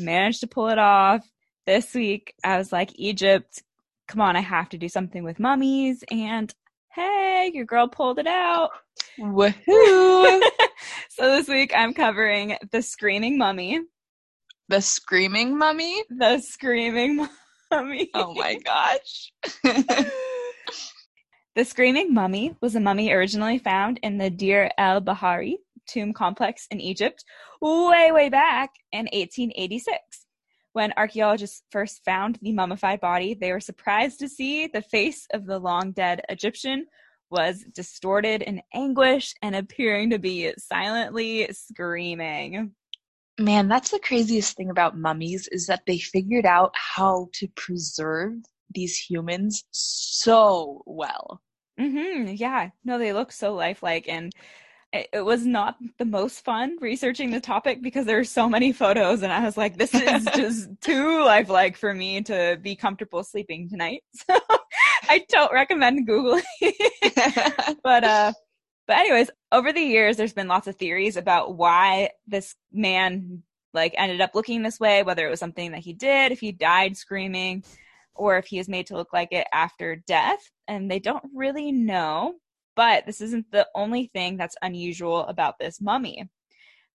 Managed 0.00 0.40
to 0.40 0.48
pull 0.48 0.68
it 0.68 0.80
off. 0.80 1.24
This 1.64 1.94
week 1.94 2.34
I 2.42 2.58
was 2.58 2.72
like, 2.72 2.90
Egypt, 2.96 3.62
come 4.08 4.20
on, 4.20 4.34
I 4.34 4.40
have 4.40 4.68
to 4.70 4.78
do 4.78 4.88
something 4.88 5.22
with 5.22 5.38
mummies. 5.38 6.02
And 6.10 6.52
hey, 6.92 7.52
your 7.54 7.66
girl 7.66 7.86
pulled 7.86 8.18
it 8.18 8.26
out. 8.26 8.70
Woohoo! 9.16 10.42
so 11.08 11.36
this 11.36 11.46
week 11.46 11.72
I'm 11.72 11.94
covering 11.94 12.56
The 12.72 12.82
Screaming 12.82 13.38
Mummy. 13.38 13.78
The 14.72 14.80
screaming 14.80 15.58
mummy. 15.58 16.02
The 16.08 16.38
Screaming 16.38 17.28
Mummy. 17.70 18.08
Oh 18.14 18.32
my 18.34 18.58
gosh. 18.64 19.32
The 21.54 21.66
Screaming 21.66 22.14
Mummy 22.14 22.56
was 22.62 22.74
a 22.76 22.80
mummy 22.80 23.12
originally 23.12 23.58
found 23.58 24.00
in 24.02 24.16
the 24.16 24.30
Deir 24.30 24.70
el 24.78 25.00
Bahari 25.00 25.58
tomb 25.86 26.14
complex 26.14 26.66
in 26.70 26.80
Egypt 26.80 27.22
way, 27.60 28.10
way 28.10 28.30
back 28.30 28.70
in 28.90 29.00
1886. 29.00 29.98
When 30.72 30.94
archaeologists 30.96 31.62
first 31.70 32.02
found 32.06 32.38
the 32.40 32.52
mummified 32.52 33.00
body, 33.00 33.34
they 33.34 33.52
were 33.52 33.60
surprised 33.60 34.18
to 34.20 34.28
see 34.30 34.66
the 34.66 34.80
face 34.80 35.26
of 35.34 35.44
the 35.44 35.58
long 35.58 35.92
dead 35.92 36.22
Egyptian 36.30 36.86
was 37.30 37.66
distorted 37.74 38.40
in 38.40 38.62
anguish 38.72 39.34
and 39.42 39.54
appearing 39.54 40.08
to 40.08 40.18
be 40.18 40.50
silently 40.56 41.46
screaming. 41.52 42.72
Man, 43.40 43.68
that's 43.68 43.90
the 43.90 43.98
craziest 43.98 44.56
thing 44.56 44.70
about 44.70 44.96
mummies 44.96 45.48
is 45.48 45.66
that 45.66 45.82
they 45.86 45.98
figured 45.98 46.44
out 46.46 46.72
how 46.74 47.28
to 47.34 47.48
preserve 47.56 48.34
these 48.74 48.96
humans 48.96 49.64
so 49.70 50.82
well. 50.86 51.40
hmm 51.78 52.26
Yeah, 52.28 52.70
no, 52.84 52.98
they 52.98 53.12
look 53.12 53.32
so 53.32 53.54
lifelike, 53.54 54.08
and 54.08 54.32
it, 54.92 55.08
it 55.14 55.24
was 55.24 55.46
not 55.46 55.76
the 55.98 56.04
most 56.04 56.44
fun 56.44 56.76
researching 56.80 57.30
the 57.30 57.40
topic 57.40 57.80
because 57.82 58.04
there 58.04 58.18
are 58.18 58.24
so 58.24 58.48
many 58.48 58.72
photos, 58.72 59.22
and 59.22 59.32
I 59.32 59.44
was 59.44 59.56
like, 59.56 59.78
this 59.78 59.94
is 59.94 60.24
just 60.34 60.68
too 60.82 61.24
lifelike 61.24 61.76
for 61.76 61.94
me 61.94 62.20
to 62.22 62.58
be 62.62 62.76
comfortable 62.76 63.24
sleeping 63.24 63.68
tonight. 63.68 64.02
So 64.28 64.38
I 65.08 65.24
don't 65.28 65.52
recommend 65.52 66.08
Googling. 66.08 66.42
but 67.82 68.04
uh, 68.04 68.32
but 68.86 68.96
anyways, 68.96 69.30
over 69.50 69.72
the 69.72 69.80
years, 69.80 70.16
there's 70.16 70.32
been 70.32 70.48
lots 70.48 70.66
of 70.66 70.76
theories 70.76 71.16
about 71.16 71.56
why 71.56 72.10
this 72.26 72.54
man 72.72 73.42
like 73.74 73.94
ended 73.96 74.20
up 74.20 74.34
looking 74.34 74.62
this 74.62 74.80
way, 74.80 75.02
whether 75.02 75.26
it 75.26 75.30
was 75.30 75.40
something 75.40 75.72
that 75.72 75.80
he 75.80 75.92
did, 75.92 76.32
if 76.32 76.40
he 76.40 76.52
died 76.52 76.96
screaming, 76.96 77.64
or 78.14 78.36
if 78.36 78.46
he 78.46 78.58
is 78.58 78.68
made 78.68 78.86
to 78.86 78.96
look 78.96 79.12
like 79.12 79.32
it 79.32 79.46
after 79.52 79.96
death. 79.96 80.50
And 80.68 80.90
they 80.90 80.98
don't 80.98 81.24
really 81.34 81.72
know. 81.72 82.34
But 82.74 83.06
this 83.06 83.20
isn't 83.20 83.50
the 83.50 83.66
only 83.74 84.10
thing 84.12 84.36
that's 84.36 84.56
unusual 84.62 85.26
about 85.26 85.58
this 85.58 85.80
mummy. 85.80 86.28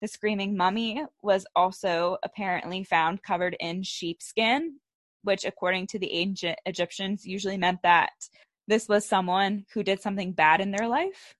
The 0.01 0.07
screaming 0.07 0.55
mummy 0.55 1.03
was 1.21 1.45
also 1.55 2.17
apparently 2.23 2.83
found 2.83 3.23
covered 3.23 3.55
in 3.59 3.83
sheepskin, 3.83 4.79
which, 5.23 5.45
according 5.45 5.87
to 5.87 5.99
the 5.99 6.11
ancient 6.13 6.59
Egyptians, 6.65 7.25
usually 7.25 7.57
meant 7.57 7.81
that 7.83 8.11
this 8.67 8.87
was 8.87 9.05
someone 9.05 9.65
who 9.73 9.83
did 9.83 10.01
something 10.01 10.31
bad 10.31 10.61
in 10.61 10.71
their 10.71 10.87
life. 10.87 11.35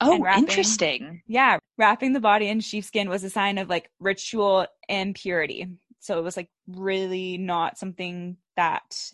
Oh, 0.00 0.14
And 0.14 0.26
interesting. 0.34 1.22
Yeah, 1.26 1.58
wrapping 1.78 2.12
the 2.12 2.20
body 2.20 2.48
in 2.48 2.60
sheepskin 2.60 3.08
was 3.08 3.24
a 3.24 3.30
sign 3.30 3.58
of 3.58 3.68
like 3.68 3.90
ritual 4.00 4.66
impurity. 4.88 5.66
So 6.00 6.18
it 6.18 6.22
was 6.22 6.36
like 6.36 6.48
really 6.66 7.38
not 7.38 7.78
something 7.78 8.36
that 8.56 9.10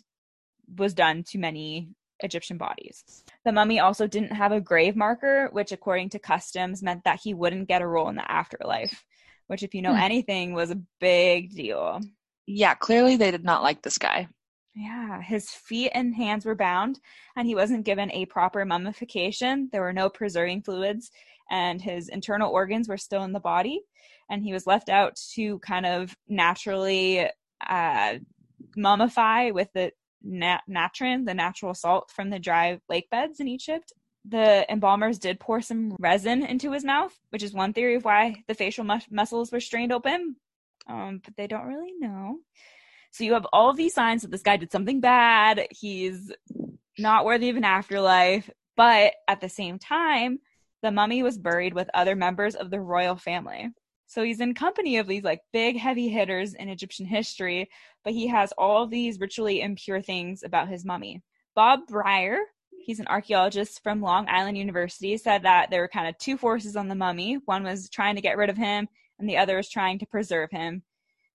was 0.77 0.93
done 0.93 1.23
to 1.23 1.37
many 1.37 1.89
Egyptian 2.21 2.57
bodies. 2.57 3.03
The 3.45 3.51
mummy 3.51 3.79
also 3.79 4.07
didn't 4.07 4.33
have 4.33 4.51
a 4.51 4.61
grave 4.61 4.95
marker, 4.95 5.49
which 5.51 5.71
according 5.71 6.09
to 6.09 6.19
customs 6.19 6.83
meant 6.83 7.03
that 7.05 7.19
he 7.23 7.33
wouldn't 7.33 7.67
get 7.67 7.81
a 7.81 7.87
role 7.87 8.09
in 8.09 8.15
the 8.15 8.29
afterlife, 8.31 9.05
which 9.47 9.63
if 9.63 9.73
you 9.75 9.81
know 9.81 9.93
Hmm. 9.93 9.99
anything 9.99 10.53
was 10.53 10.71
a 10.71 10.81
big 10.99 11.53
deal. 11.55 12.01
Yeah, 12.47 12.73
clearly 12.75 13.15
they 13.17 13.29
did 13.31 13.43
not 13.43 13.61
like 13.63 13.81
this 13.83 13.97
guy. 13.97 14.27
Yeah, 14.79 15.23
his 15.23 15.49
feet 15.49 15.91
and 15.95 16.13
hands 16.13 16.45
were 16.45 16.53
bound, 16.53 16.99
and 17.35 17.47
he 17.47 17.55
wasn't 17.55 17.83
given 17.83 18.11
a 18.11 18.25
proper 18.25 18.63
mummification. 18.63 19.69
There 19.71 19.81
were 19.81 19.93
no 19.93 20.07
preserving 20.07 20.61
fluids, 20.61 21.09
and 21.49 21.81
his 21.81 22.09
internal 22.09 22.51
organs 22.51 22.87
were 22.87 22.97
still 22.97 23.23
in 23.23 23.31
the 23.33 23.39
body. 23.39 23.81
And 24.29 24.43
he 24.43 24.53
was 24.53 24.67
left 24.67 24.89
out 24.89 25.15
to 25.33 25.57
kind 25.59 25.87
of 25.87 26.15
naturally 26.27 27.27
uh, 27.67 28.15
mummify 28.77 29.51
with 29.51 29.69
the 29.73 29.93
nat- 30.21 30.63
natron, 30.67 31.25
the 31.25 31.33
natural 31.33 31.73
salt 31.73 32.11
from 32.11 32.29
the 32.29 32.37
dry 32.37 32.79
lake 32.87 33.09
beds 33.09 33.39
in 33.39 33.47
Egypt. 33.47 33.93
The 34.25 34.63
embalmers 34.69 35.17
did 35.17 35.39
pour 35.39 35.59
some 35.59 35.95
resin 35.99 36.43
into 36.43 36.71
his 36.71 36.83
mouth, 36.83 37.17
which 37.29 37.41
is 37.41 37.53
one 37.53 37.73
theory 37.73 37.95
of 37.95 38.05
why 38.05 38.43
the 38.47 38.53
facial 38.53 38.83
mus- 38.83 39.09
muscles 39.09 39.51
were 39.51 39.61
strained 39.61 39.91
open, 39.91 40.35
um, 40.87 41.21
but 41.23 41.35
they 41.35 41.47
don't 41.47 41.65
really 41.65 41.93
know. 41.97 42.39
So 43.11 43.23
you 43.23 43.33
have 43.33 43.47
all 43.51 43.69
of 43.69 43.77
these 43.77 43.93
signs 43.93 44.21
that 44.21 44.31
this 44.31 44.43
guy 44.43 44.57
did 44.57 44.71
something 44.71 44.99
bad. 44.99 45.67
He's 45.71 46.31
not 46.97 47.25
worthy 47.25 47.49
of 47.49 47.57
an 47.57 47.63
afterlife. 47.63 48.49
But 48.75 49.15
at 49.27 49.41
the 49.41 49.49
same 49.49 49.79
time, 49.79 50.39
the 50.83 50.91
mummy 50.91 51.23
was 51.23 51.37
buried 51.37 51.73
with 51.73 51.89
other 51.93 52.15
members 52.15 52.55
of 52.55 52.69
the 52.69 52.79
royal 52.79 53.15
family. 53.15 53.69
So 54.05 54.23
he's 54.23 54.39
in 54.39 54.53
company 54.53 54.97
of 54.97 55.07
these 55.07 55.23
like 55.23 55.41
big 55.51 55.77
heavy 55.77 56.07
hitters 56.07 56.53
in 56.53 56.69
Egyptian 56.69 57.05
history, 57.05 57.69
but 58.03 58.13
he 58.13 58.27
has 58.27 58.53
all 58.57 58.87
these 58.87 59.19
ritually 59.19 59.61
impure 59.61 60.01
things 60.01 60.43
about 60.43 60.69
his 60.69 60.85
mummy. 60.85 61.23
Bob 61.55 61.87
Brier, 61.87 62.39
he's 62.79 62.99
an 62.99 63.07
archaeologist 63.07 63.81
from 63.83 63.99
Long 63.99 64.29
Island 64.29 64.57
University, 64.57 65.17
said 65.17 65.43
that 65.43 65.71
there 65.71 65.81
were 65.81 65.89
kind 65.89 66.07
of 66.07 66.17
two 66.19 66.37
forces 66.37 66.75
on 66.75 66.87
the 66.87 66.95
mummy. 66.95 67.39
One 67.45 67.63
was 67.63 67.89
trying 67.89 68.15
to 68.15 68.21
get 68.21 68.37
rid 68.37 68.49
of 68.49 68.57
him, 68.57 68.87
and 69.19 69.27
the 69.27 69.37
other 69.37 69.57
was 69.57 69.69
trying 69.69 69.99
to 69.99 70.05
preserve 70.05 70.51
him. 70.51 70.83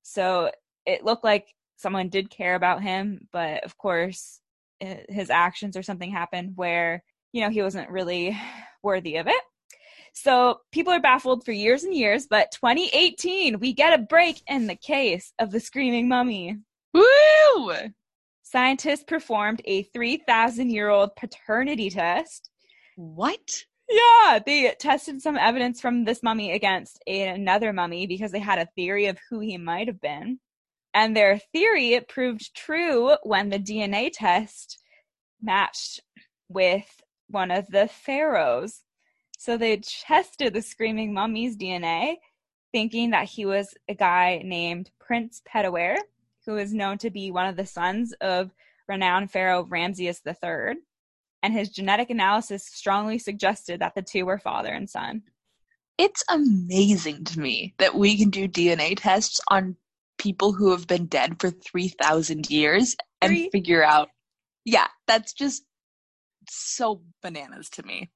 So 0.02 0.50
it 0.86 1.04
looked 1.04 1.24
like 1.24 1.48
someone 1.82 2.08
did 2.08 2.30
care 2.30 2.54
about 2.54 2.82
him, 2.82 3.28
but 3.32 3.64
of 3.64 3.76
course, 3.76 4.40
his 4.80 5.30
actions 5.30 5.76
or 5.76 5.82
something 5.82 6.10
happened 6.10 6.52
where 6.56 7.02
you 7.32 7.42
know, 7.42 7.50
he 7.50 7.62
wasn't 7.62 7.90
really 7.90 8.38
worthy 8.82 9.16
of 9.16 9.26
it. 9.26 9.42
So 10.14 10.60
people 10.72 10.92
are 10.92 11.00
baffled 11.00 11.44
for 11.44 11.52
years 11.52 11.84
and 11.84 11.94
years, 11.94 12.26
but 12.28 12.52
2018, 12.52 13.58
we 13.58 13.72
get 13.72 13.98
a 13.98 14.02
break 14.02 14.42
in 14.46 14.66
the 14.66 14.76
case 14.76 15.32
of 15.38 15.50
the 15.50 15.60
screaming 15.60 16.06
mummy. 16.06 16.58
Woo! 16.92 17.72
Scientists 18.42 19.04
performed 19.04 19.62
a 19.64 19.84
3,000 19.84 20.68
year 20.68 20.90
old 20.90 21.16
paternity 21.16 21.88
test. 21.88 22.50
What? 22.96 23.64
Yeah, 23.88 24.38
they 24.44 24.74
tested 24.78 25.22
some 25.22 25.38
evidence 25.38 25.80
from 25.80 26.04
this 26.04 26.22
mummy 26.22 26.52
against 26.52 27.02
another 27.06 27.72
mummy 27.72 28.06
because 28.06 28.32
they 28.32 28.38
had 28.38 28.58
a 28.58 28.68
theory 28.76 29.06
of 29.06 29.18
who 29.30 29.40
he 29.40 29.56
might 29.56 29.86
have 29.86 30.00
been. 30.00 30.38
And 30.94 31.16
their 31.16 31.38
theory 31.38 31.98
proved 32.08 32.54
true 32.54 33.16
when 33.22 33.48
the 33.48 33.58
DNA 33.58 34.10
test 34.12 34.78
matched 35.40 36.00
with 36.48 37.02
one 37.28 37.50
of 37.50 37.66
the 37.68 37.88
pharaohs. 37.88 38.82
So 39.38 39.56
they 39.56 39.78
tested 39.78 40.52
the 40.52 40.62
screaming 40.62 41.14
mummy's 41.14 41.56
DNA, 41.56 42.16
thinking 42.72 43.10
that 43.10 43.28
he 43.28 43.44
was 43.46 43.74
a 43.88 43.94
guy 43.94 44.42
named 44.44 44.90
Prince 45.00 45.42
Petaware, 45.48 45.96
who 46.46 46.56
is 46.56 46.74
known 46.74 46.98
to 46.98 47.10
be 47.10 47.30
one 47.30 47.46
of 47.46 47.56
the 47.56 47.66
sons 47.66 48.12
of 48.20 48.50
renowned 48.86 49.30
pharaoh 49.30 49.64
Ramses 49.64 50.20
III. 50.26 50.76
And 51.42 51.52
his 51.52 51.70
genetic 51.70 52.10
analysis 52.10 52.64
strongly 52.64 53.18
suggested 53.18 53.80
that 53.80 53.94
the 53.94 54.02
two 54.02 54.26
were 54.26 54.38
father 54.38 54.68
and 54.68 54.88
son. 54.88 55.22
It's 55.98 56.22
amazing 56.28 57.24
to 57.24 57.40
me 57.40 57.74
that 57.78 57.94
we 57.94 58.16
can 58.16 58.30
do 58.30 58.48
DNA 58.48 58.94
tests 58.96 59.40
on 59.48 59.76
people 60.22 60.52
who 60.52 60.70
have 60.70 60.86
been 60.86 61.06
dead 61.06 61.40
for 61.40 61.50
3,000 61.50 62.48
years 62.50 62.94
and 63.20 63.30
Three. 63.30 63.50
figure 63.50 63.82
out. 63.84 64.08
Yeah, 64.64 64.86
that's 65.08 65.32
just 65.32 65.64
so 66.48 67.02
bananas 67.22 67.68
to 67.70 67.82
me. 67.82 68.10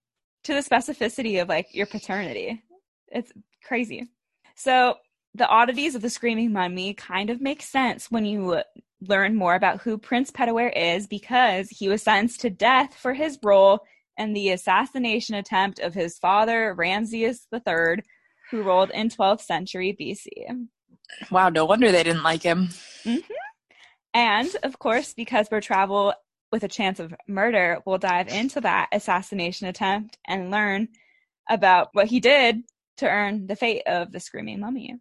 to 0.45 0.55
the 0.55 0.61
specificity 0.61 1.43
of 1.43 1.49
like 1.49 1.67
your 1.75 1.87
paternity. 1.87 2.63
It's 3.09 3.33
crazy. 3.65 4.07
So 4.55 4.95
the 5.35 5.49
oddities 5.49 5.95
of 5.97 6.03
the 6.03 6.11
screaming 6.11 6.53
mummy 6.53 6.95
kind 6.95 7.31
of 7.31 7.41
make 7.41 7.63
sense 7.63 8.11
when 8.11 8.25
you 8.25 8.63
learn 9.01 9.35
more 9.37 9.55
about 9.57 9.81
who 9.83 9.99
Prince 9.99 10.31
Petaware 10.31 10.73
is 10.75 11.07
because 11.07 11.69
he 11.69 11.89
was 11.89 12.03
sentenced 12.03 12.41
to 12.43 12.51
death 12.51 12.95
for 12.95 13.13
his 13.13 13.39
role 13.43 13.81
in 14.17 14.33
the 14.33 14.51
assassination 14.51 15.35
attempt 15.35 15.79
of 15.81 15.93
his 15.95 16.17
father 16.19 16.73
Ramses 16.75 17.47
III, 17.53 18.03
who 18.51 18.63
ruled 18.63 18.91
in 18.93 19.09
12th 19.11 19.43
century 19.43 19.95
BC. 20.01 20.29
Wow, 21.31 21.49
no 21.49 21.65
wonder 21.65 21.91
they 21.91 22.03
didn't 22.03 22.23
like 22.23 22.43
him. 22.43 22.69
Mm-hmm. 23.05 23.33
And 24.15 24.57
of 24.63 24.79
course, 24.79 25.15
because 25.15 25.49
we're 25.51 25.61
travel 25.61 26.15
with 26.53 26.65
a 26.65 26.69
chance 26.69 27.01
of 27.01 27.15
murder, 27.29 27.81
we'll 27.85 27.99
dive 27.99 28.29
into 28.29 28.61
that 28.63 28.89
assassination 28.93 29.67
attempt 29.67 30.19
and 30.27 30.51
learn 30.51 30.89
about 31.49 31.89
what 31.93 32.07
he 32.07 32.21
did 32.21 32.63
to 32.99 33.09
earn 33.09 33.47
the 33.47 33.57
fate 33.57 33.83
of 33.87 34.13
the 34.13 34.21
screaming 34.21 34.61
mummy. 34.61 34.97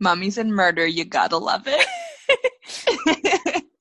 Mummies 0.00 0.38
and 0.38 0.52
murder, 0.54 0.86
you 0.86 1.04
gotta 1.04 1.36
love 1.36 1.64
it. 1.66 1.86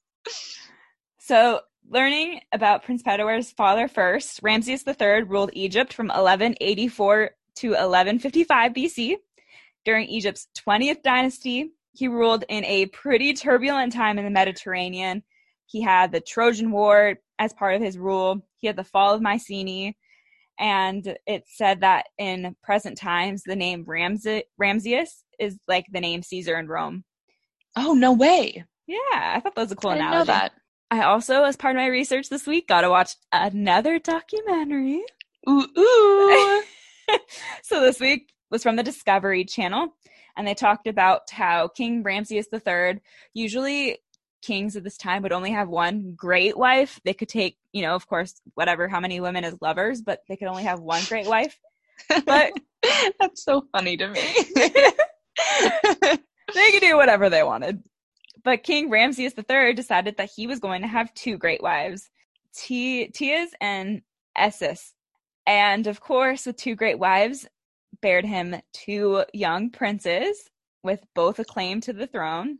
So, 1.31 1.61
learning 1.89 2.41
about 2.51 2.83
Prince 2.83 3.03
Petaware's 3.03 3.51
father 3.51 3.87
first, 3.87 4.41
Ramses 4.43 4.83
III 4.85 5.23
ruled 5.23 5.51
Egypt 5.53 5.93
from 5.93 6.07
1184 6.07 7.29
to 7.55 7.67
1155 7.69 8.73
BC. 8.73 9.15
During 9.85 10.07
Egypt's 10.07 10.47
20th 10.67 11.01
dynasty, 11.01 11.71
he 11.93 12.07
ruled 12.07 12.45
in 12.49 12.63
a 12.65 12.85
pretty 12.87 13.33
turbulent 13.33 13.93
time 13.93 14.17
in 14.17 14.25
the 14.25 14.31
Mediterranean. 14.31 15.23
He 15.65 15.81
had 15.81 16.11
the 16.11 16.21
Trojan 16.21 16.71
War 16.71 17.15
as 17.39 17.53
part 17.53 17.75
of 17.75 17.81
his 17.81 17.97
rule. 17.97 18.41
He 18.57 18.67
had 18.67 18.75
the 18.75 18.83
fall 18.83 19.13
of 19.13 19.21
Mycenae, 19.21 19.95
and 20.59 21.17
it 21.25 21.43
said 21.47 21.81
that 21.81 22.05
in 22.17 22.55
present 22.63 22.97
times, 22.97 23.43
the 23.43 23.55
name 23.55 23.83
Ramses, 23.87 24.43
Ramses 24.57 25.23
is 25.39 25.57
like 25.67 25.85
the 25.91 25.99
name 26.01 26.21
Caesar 26.21 26.59
in 26.59 26.67
Rome. 26.67 27.03
oh, 27.75 27.93
no 27.93 28.13
way. 28.13 28.63
Yeah, 28.87 28.97
I 29.11 29.39
thought 29.41 29.55
that 29.55 29.61
was 29.61 29.71
a 29.71 29.75
cool 29.75 29.91
I 29.91 29.95
analogy. 29.95 30.17
know 30.17 30.25
that. 30.25 30.51
I 30.91 31.03
also, 31.03 31.43
as 31.43 31.55
part 31.55 31.75
of 31.75 31.79
my 31.79 31.87
research 31.87 32.29
this 32.29 32.45
week, 32.45 32.67
got 32.67 32.81
to 32.81 32.89
watch 32.89 33.15
another 33.31 33.97
documentary. 33.97 35.01
Ooh, 35.49 35.65
ooh. 35.77 36.63
so 37.63 37.81
this 37.81 37.99
week 37.99 38.31
was 38.51 38.63
from 38.63 38.75
the 38.75 38.83
Discovery 38.83 39.45
Channel, 39.45 39.95
and 40.37 40.45
they 40.45 40.53
talked 40.53 40.87
about 40.87 41.29
how 41.31 41.69
King 41.69 42.03
Ramses 42.03 42.47
III, 42.53 42.99
usually 43.33 43.97
kings 44.41 44.75
at 44.75 44.83
this 44.83 44.97
time 44.97 45.23
would 45.23 45.31
only 45.31 45.51
have 45.51 45.69
one 45.69 46.13
great 46.15 46.57
wife. 46.57 46.99
They 47.05 47.13
could 47.13 47.29
take, 47.29 47.57
you 47.73 47.81
know, 47.81 47.95
of 47.95 48.07
course, 48.07 48.41
whatever, 48.55 48.87
how 48.87 48.99
many 48.99 49.19
women 49.19 49.43
as 49.43 49.55
lovers, 49.61 50.01
but 50.01 50.21
they 50.27 50.35
could 50.35 50.47
only 50.47 50.63
have 50.63 50.79
one 50.79 51.03
great 51.07 51.27
wife. 51.27 51.57
But 52.25 52.53
That's 53.19 53.43
so 53.43 53.65
funny 53.71 53.97
to 53.97 54.07
me. 54.07 54.21
they 54.55 54.71
could 56.71 56.81
do 56.81 56.97
whatever 56.97 57.29
they 57.29 57.43
wanted. 57.43 57.83
But 58.43 58.63
King 58.63 58.89
Ramses 58.89 59.33
III 59.37 59.73
decided 59.73 60.17
that 60.17 60.31
he 60.35 60.47
was 60.47 60.59
going 60.59 60.81
to 60.81 60.87
have 60.87 61.13
two 61.13 61.37
great 61.37 61.61
wives, 61.61 62.09
T- 62.55 63.11
Tias 63.13 63.49
and 63.59 64.01
Essis. 64.35 64.93
And 65.45 65.87
of 65.87 66.01
course, 66.01 66.45
with 66.45 66.57
two 66.57 66.75
great 66.75 66.97
wives 66.97 67.45
bared 68.01 68.25
him 68.25 68.55
two 68.73 69.23
young 69.33 69.69
princes 69.69 70.49
with 70.83 71.03
both 71.15 71.39
a 71.39 71.45
claim 71.45 71.81
to 71.81 71.93
the 71.93 72.07
throne. 72.07 72.57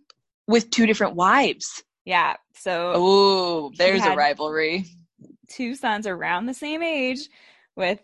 With 0.48 0.70
two 0.70 0.86
different 0.86 1.16
wives. 1.16 1.84
Yeah, 2.06 2.36
so 2.56 2.94
Oh, 2.96 3.72
there's 3.78 4.04
a 4.06 4.16
rivalry. 4.16 4.86
two 5.50 5.76
sons 5.76 6.08
around 6.08 6.46
the 6.46 6.54
same 6.54 6.82
age 6.82 7.20
with 7.76 8.00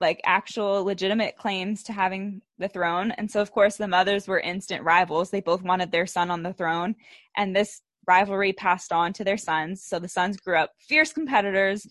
like 0.00 0.20
actual 0.24 0.82
legitimate 0.84 1.36
claims 1.36 1.82
to 1.84 1.92
having 1.92 2.40
the 2.58 2.68
throne. 2.68 3.10
And 3.12 3.30
so, 3.30 3.40
of 3.42 3.52
course, 3.52 3.76
the 3.76 3.86
mothers 3.88 4.26
were 4.26 4.40
instant 4.40 4.82
rivals. 4.82 5.30
They 5.30 5.42
both 5.42 5.62
wanted 5.62 5.92
their 5.92 6.06
son 6.06 6.30
on 6.30 6.42
the 6.42 6.54
throne. 6.54 6.94
And 7.36 7.54
this 7.54 7.82
rivalry 8.06 8.54
passed 8.54 8.92
on 8.92 9.12
to 9.12 9.24
their 9.24 9.36
sons. 9.36 9.84
So 9.84 9.98
the 9.98 10.08
sons 10.08 10.38
grew 10.38 10.56
up 10.56 10.70
fierce 10.78 11.12
competitors. 11.12 11.86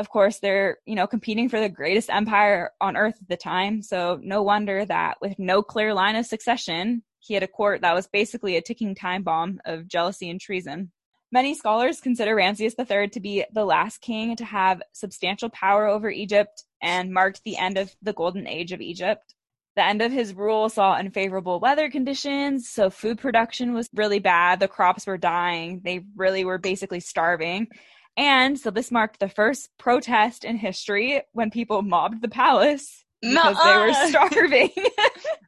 Of 0.00 0.08
course, 0.08 0.38
they're, 0.38 0.78
you 0.86 0.94
know, 0.94 1.06
competing 1.06 1.50
for 1.50 1.60
the 1.60 1.68
greatest 1.68 2.08
empire 2.08 2.70
on 2.80 2.96
earth 2.96 3.16
at 3.20 3.28
the 3.28 3.36
time. 3.36 3.82
So 3.82 4.18
no 4.22 4.42
wonder 4.42 4.86
that 4.86 5.18
with 5.20 5.38
no 5.38 5.62
clear 5.62 5.92
line 5.92 6.16
of 6.16 6.24
succession, 6.24 7.02
he 7.18 7.34
had 7.34 7.42
a 7.42 7.46
court 7.46 7.82
that 7.82 7.94
was 7.94 8.08
basically 8.08 8.56
a 8.56 8.62
ticking 8.62 8.94
time 8.94 9.22
bomb 9.22 9.60
of 9.66 9.86
jealousy 9.86 10.30
and 10.30 10.40
treason. 10.40 10.90
Many 11.30 11.54
scholars 11.54 12.00
consider 12.00 12.34
Ramses 12.34 12.74
III 12.78 13.08
to 13.08 13.20
be 13.20 13.44
the 13.52 13.66
last 13.66 14.00
king 14.00 14.34
to 14.36 14.44
have 14.46 14.82
substantial 14.94 15.50
power 15.50 15.86
over 15.86 16.08
Egypt 16.08 16.64
and 16.80 17.12
marked 17.12 17.42
the 17.44 17.58
end 17.58 17.76
of 17.76 17.94
the 18.00 18.14
golden 18.14 18.46
age 18.46 18.72
of 18.72 18.80
Egypt. 18.80 19.34
The 19.76 19.84
end 19.84 20.00
of 20.00 20.12
his 20.12 20.32
rule 20.32 20.70
saw 20.70 20.94
unfavorable 20.94 21.60
weather 21.60 21.90
conditions, 21.90 22.70
so 22.70 22.88
food 22.88 23.18
production 23.18 23.74
was 23.74 23.90
really 23.94 24.18
bad. 24.18 24.60
The 24.60 24.66
crops 24.66 25.06
were 25.06 25.18
dying. 25.18 25.82
They 25.84 26.06
really 26.16 26.46
were 26.46 26.58
basically 26.58 27.00
starving. 27.00 27.68
And 28.16 28.58
so 28.58 28.70
this 28.70 28.90
marked 28.90 29.20
the 29.20 29.28
first 29.28 29.70
protest 29.78 30.44
in 30.44 30.56
history 30.56 31.22
when 31.32 31.50
people 31.50 31.82
mobbed 31.82 32.22
the 32.22 32.28
palace 32.28 33.04
because 33.22 33.56
they 33.64 33.76
were 33.76 33.92
starving. 34.08 34.70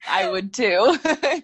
I 0.08 0.28
would 0.28 0.52
too. 0.52 0.98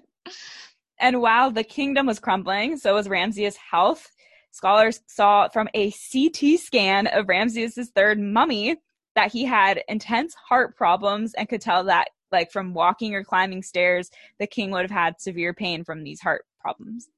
And 1.01 1.21
while 1.21 1.51
the 1.51 1.65
kingdom 1.65 2.07
was 2.07 2.19
crumbling, 2.19 2.77
so 2.77 2.95
was 2.95 3.09
Ramses' 3.09 3.57
health. 3.57 4.11
Scholars 4.51 5.01
saw 5.07 5.49
from 5.49 5.69
a 5.75 5.91
CT 5.91 6.59
scan 6.59 7.07
of 7.07 7.29
Ramses' 7.29 7.91
third 7.95 8.19
mummy 8.19 8.77
that 9.15 9.33
he 9.33 9.45
had 9.45 9.83
intense 9.89 10.35
heart 10.49 10.77
problems 10.77 11.35
and 11.35 11.49
could 11.49 11.61
tell 11.61 11.85
that, 11.85 12.09
like, 12.33 12.51
from 12.51 12.75
walking 12.75 13.15
or 13.15 13.23
climbing 13.23 13.63
stairs, 13.63 14.11
the 14.39 14.47
king 14.47 14.71
would 14.71 14.83
have 14.83 14.91
had 14.91 15.21
severe 15.21 15.55
pain 15.55 15.85
from 15.85 16.03
these 16.03 16.21
heart 16.21 16.45
problems. 16.61 17.09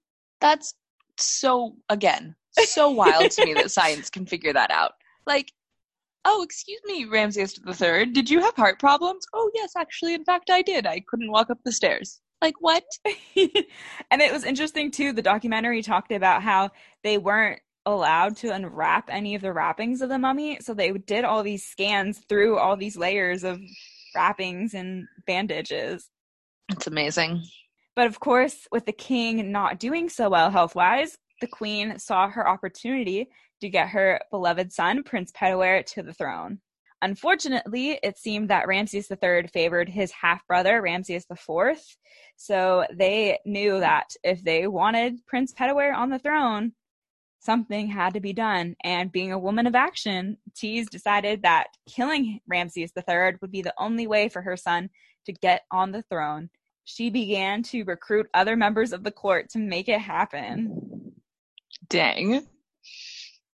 That's 0.40 0.74
so, 1.16 1.76
again, 1.88 2.36
so 2.58 2.90
wild 2.90 3.30
to 3.32 3.44
me 3.44 3.54
that 3.54 3.70
science 3.70 4.10
can 4.10 4.26
figure 4.26 4.52
that 4.52 4.70
out. 4.70 4.92
Like, 5.26 5.52
oh, 6.24 6.42
excuse 6.42 6.80
me, 6.84 7.04
Ramses 7.04 7.58
III, 7.66 8.06
did 8.06 8.28
you 8.28 8.40
have 8.40 8.54
heart 8.54 8.78
problems? 8.78 9.24
Oh, 9.32 9.50
yes, 9.54 9.72
actually, 9.76 10.14
in 10.14 10.24
fact, 10.24 10.50
I 10.50 10.62
did. 10.62 10.86
I 10.86 11.00
couldn't 11.08 11.30
walk 11.30 11.50
up 11.50 11.58
the 11.64 11.72
stairs. 11.72 12.20
Like, 12.42 12.54
what? 12.60 12.84
and 13.36 14.22
it 14.22 14.32
was 14.32 14.44
interesting, 14.44 14.90
too. 14.90 15.12
The 15.12 15.22
documentary 15.22 15.82
talked 15.82 16.12
about 16.12 16.42
how 16.42 16.70
they 17.04 17.18
weren't 17.18 17.60
allowed 17.86 18.36
to 18.36 18.54
unwrap 18.54 19.08
any 19.10 19.34
of 19.34 19.42
the 19.42 19.52
wrappings 19.52 20.02
of 20.02 20.08
the 20.08 20.18
mummy. 20.18 20.58
So 20.60 20.74
they 20.74 20.92
did 20.92 21.24
all 21.24 21.42
these 21.42 21.64
scans 21.64 22.20
through 22.28 22.58
all 22.58 22.76
these 22.76 22.96
layers 22.96 23.44
of 23.44 23.60
wrappings 24.14 24.74
and 24.74 25.06
bandages. 25.26 26.08
It's 26.70 26.86
amazing. 26.86 27.42
But 27.96 28.06
of 28.06 28.20
course, 28.20 28.66
with 28.70 28.86
the 28.86 28.92
king 28.92 29.50
not 29.50 29.78
doing 29.78 30.08
so 30.08 30.30
well 30.30 30.50
health 30.50 30.74
wise, 30.74 31.18
the 31.40 31.46
queen 31.46 31.98
saw 31.98 32.28
her 32.28 32.48
opportunity 32.48 33.28
to 33.60 33.68
get 33.68 33.88
her 33.88 34.20
beloved 34.30 34.72
son, 34.72 35.02
Prince 35.02 35.32
Petaware, 35.32 35.84
to 35.86 36.02
the 36.02 36.14
throne. 36.14 36.60
Unfortunately, 37.02 37.98
it 38.02 38.18
seemed 38.18 38.50
that 38.50 38.66
Ramses 38.66 39.10
III 39.10 39.46
favored 39.46 39.88
his 39.88 40.12
half 40.12 40.46
brother, 40.46 40.82
Ramses 40.82 41.26
IV. 41.30 41.78
So 42.36 42.84
they 42.92 43.38
knew 43.46 43.80
that 43.80 44.10
if 44.22 44.44
they 44.44 44.66
wanted 44.66 45.26
Prince 45.26 45.52
Petaware 45.54 45.94
on 45.94 46.10
the 46.10 46.18
throne, 46.18 46.72
something 47.38 47.88
had 47.88 48.14
to 48.14 48.20
be 48.20 48.34
done. 48.34 48.76
And 48.84 49.10
being 49.10 49.32
a 49.32 49.38
woman 49.38 49.66
of 49.66 49.74
action, 49.74 50.36
Tease 50.54 50.90
decided 50.90 51.42
that 51.42 51.68
killing 51.88 52.40
Ramses 52.46 52.92
III 52.96 53.36
would 53.40 53.50
be 53.50 53.62
the 53.62 53.74
only 53.78 54.06
way 54.06 54.28
for 54.28 54.42
her 54.42 54.56
son 54.56 54.90
to 55.24 55.32
get 55.32 55.62
on 55.70 55.92
the 55.92 56.02
throne. 56.02 56.50
She 56.84 57.08
began 57.08 57.62
to 57.64 57.84
recruit 57.84 58.26
other 58.34 58.56
members 58.56 58.92
of 58.92 59.04
the 59.04 59.10
court 59.10 59.48
to 59.50 59.58
make 59.58 59.88
it 59.88 60.00
happen. 60.00 60.89
Dang. 61.90 62.46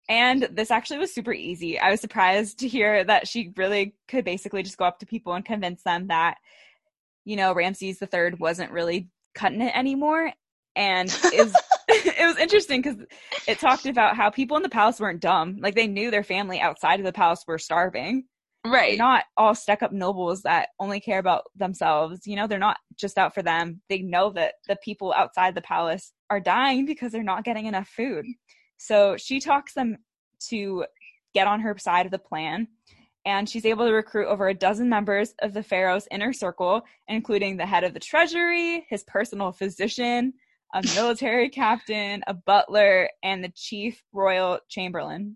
And 0.07 0.47
this 0.51 0.69
actually 0.69 0.99
was 0.99 1.13
super 1.13 1.33
easy. 1.33 1.79
I 1.79 1.89
was 1.89 1.99
surprised 1.99 2.59
to 2.59 2.67
hear 2.67 3.03
that 3.03 3.27
she 3.27 3.51
really 3.57 3.95
could 4.07 4.23
basically 4.23 4.61
just 4.61 4.77
go 4.77 4.85
up 4.85 4.99
to 4.99 5.05
people 5.05 5.33
and 5.33 5.43
convince 5.43 5.81
them 5.81 6.07
that, 6.07 6.37
you 7.23 7.35
know, 7.35 7.53
Ramses 7.53 7.99
III 8.01 8.35
wasn't 8.37 8.71
really 8.71 9.09
cutting 9.33 9.61
it 9.61 9.75
anymore. 9.75 10.31
And 10.75 11.07
is 11.33 11.55
it 11.87 12.25
was 12.25 12.37
interesting 12.37 12.81
because 12.81 12.97
it 13.47 13.59
talked 13.59 13.85
about 13.85 14.15
how 14.15 14.29
people 14.29 14.57
in 14.57 14.63
the 14.63 14.69
palace 14.69 14.99
weren't 14.99 15.21
dumb. 15.21 15.57
Like 15.59 15.75
they 15.75 15.87
knew 15.87 16.09
their 16.09 16.23
family 16.23 16.59
outside 16.59 16.99
of 16.99 17.05
the 17.05 17.13
palace 17.13 17.43
were 17.47 17.59
starving. 17.59 18.25
Right. 18.65 18.91
They're 18.91 19.05
not 19.05 19.25
all 19.37 19.55
stuck 19.55 19.83
up 19.83 19.91
nobles 19.91 20.41
that 20.41 20.69
only 20.79 20.99
care 20.99 21.19
about 21.19 21.43
themselves. 21.55 22.25
You 22.25 22.35
know, 22.35 22.47
they're 22.47 22.59
not 22.59 22.77
just 22.95 23.17
out 23.17 23.33
for 23.33 23.43
them. 23.43 23.81
They 23.89 23.99
know 23.99 24.31
that 24.31 24.55
the 24.67 24.77
people 24.83 25.13
outside 25.13 25.55
the 25.55 25.61
palace 25.61 26.13
are 26.29 26.39
dying 26.39 26.85
because 26.85 27.11
they're 27.11 27.23
not 27.23 27.43
getting 27.43 27.65
enough 27.65 27.87
food. 27.87 28.25
So 28.77 29.17
she 29.17 29.39
talks 29.39 29.73
them 29.73 29.97
to 30.49 30.85
get 31.33 31.47
on 31.47 31.59
her 31.61 31.77
side 31.77 32.05
of 32.05 32.11
the 32.11 32.19
plan. 32.19 32.67
And 33.25 33.49
she's 33.49 33.65
able 33.65 33.87
to 33.87 33.91
recruit 33.91 34.27
over 34.27 34.47
a 34.47 34.53
dozen 34.53 34.87
members 34.87 35.33
of 35.41 35.53
the 35.53 35.63
pharaoh's 35.63 36.07
inner 36.11 36.31
circle, 36.31 36.81
including 37.07 37.57
the 37.57 37.65
head 37.65 37.83
of 37.83 37.93
the 37.93 37.99
treasury, 37.99 38.85
his 38.89 39.03
personal 39.05 39.51
physician, 39.51 40.33
a 40.75 40.83
military 40.95 41.49
captain, 41.63 42.21
a 42.27 42.33
butler, 42.33 43.09
and 43.23 43.43
the 43.43 43.51
chief 43.55 44.03
royal 44.13 44.59
chamberlain. 44.69 45.35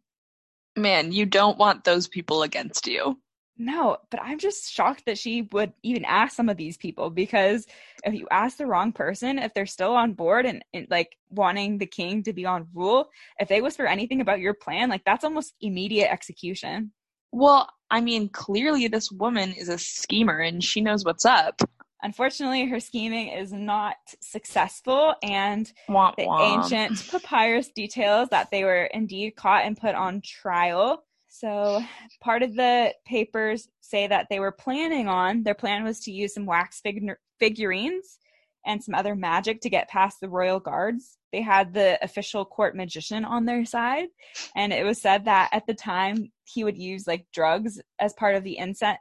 Man, 0.79 1.11
you 1.11 1.25
don't 1.25 1.57
want 1.57 1.83
those 1.83 2.07
people 2.07 2.43
against 2.43 2.87
you. 2.87 3.17
No, 3.61 3.97
but 4.09 4.21
I'm 4.23 4.39
just 4.39 4.71
shocked 4.71 5.05
that 5.05 5.17
she 5.17 5.41
would 5.51 5.73
even 5.83 6.05
ask 6.05 6.33
some 6.33 6.47
of 6.47 6.55
these 6.55 6.77
people 6.77 7.09
because 7.09 7.67
if 8.05 8.13
you 8.13 8.25
ask 8.31 8.55
the 8.55 8.65
wrong 8.65 8.93
person, 8.93 9.37
if 9.37 9.53
they're 9.53 9.65
still 9.65 9.91
on 9.91 10.13
board 10.13 10.45
and, 10.45 10.63
and, 10.73 10.87
like 10.89 11.17
wanting 11.29 11.77
the 11.77 11.85
king 11.85 12.23
to 12.23 12.31
be 12.31 12.45
on 12.45 12.67
rule, 12.73 13.09
if 13.37 13.49
they 13.49 13.59
whisper 13.59 13.85
anything 13.85 14.21
about 14.21 14.39
your 14.39 14.53
plan, 14.53 14.89
like 14.89 15.03
that's 15.03 15.25
almost 15.25 15.55
immediate 15.59 16.09
execution. 16.09 16.93
Well, 17.33 17.69
I 17.91 17.99
mean, 17.99 18.29
clearly 18.29 18.87
this 18.87 19.11
woman 19.11 19.51
is 19.51 19.67
a 19.67 19.77
schemer 19.77 20.39
and 20.39 20.63
she 20.63 20.79
knows 20.79 21.03
what's 21.03 21.25
up. 21.25 21.61
Unfortunately, 22.01 22.65
her 22.65 22.79
scheming 22.79 23.27
is 23.27 23.51
not 23.51 23.97
successful, 24.21 25.13
and 25.21 25.71
Womp 25.89 26.15
the 26.15 26.23
womp. 26.23 26.63
ancient 26.63 27.07
papyrus 27.11 27.69
details 27.69 28.29
that 28.29 28.49
they 28.51 28.63
were 28.63 28.85
indeed 28.85 29.35
caught 29.35 29.65
and 29.65 29.77
put 29.77 29.95
on 29.95 30.21
trial. 30.21 31.03
So, 31.27 31.83
part 32.21 32.41
of 32.41 32.55
the 32.55 32.93
papers 33.05 33.67
say 33.81 34.07
that 34.07 34.27
they 34.29 34.39
were 34.39 34.51
planning 34.51 35.07
on 35.07 35.43
their 35.43 35.53
plan 35.53 35.83
was 35.83 35.99
to 36.01 36.11
use 36.11 36.33
some 36.33 36.45
wax 36.45 36.79
fig- 36.81 37.11
figurines 37.39 38.17
and 38.65 38.83
some 38.83 38.95
other 38.95 39.15
magic 39.15 39.61
to 39.61 39.69
get 39.69 39.89
past 39.89 40.19
the 40.19 40.29
royal 40.29 40.59
guards. 40.59 41.17
They 41.31 41.41
had 41.41 41.73
the 41.73 41.99
official 42.03 42.45
court 42.45 42.75
magician 42.75 43.25
on 43.25 43.45
their 43.45 43.65
side, 43.65 44.07
and 44.55 44.71
it 44.73 44.85
was 44.85 45.01
said 45.01 45.25
that 45.25 45.49
at 45.51 45.67
the 45.67 45.73
time 45.73 46.31
he 46.45 46.63
would 46.63 46.77
use 46.77 47.07
like 47.07 47.27
drugs 47.33 47.79
as 47.99 48.13
part 48.13 48.35
of 48.35 48.43
the 48.43 48.57
incense 48.57 48.97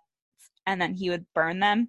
and 0.67 0.81
then 0.81 0.95
he 0.95 1.09
would 1.09 1.25
burn 1.35 1.61
them. 1.61 1.89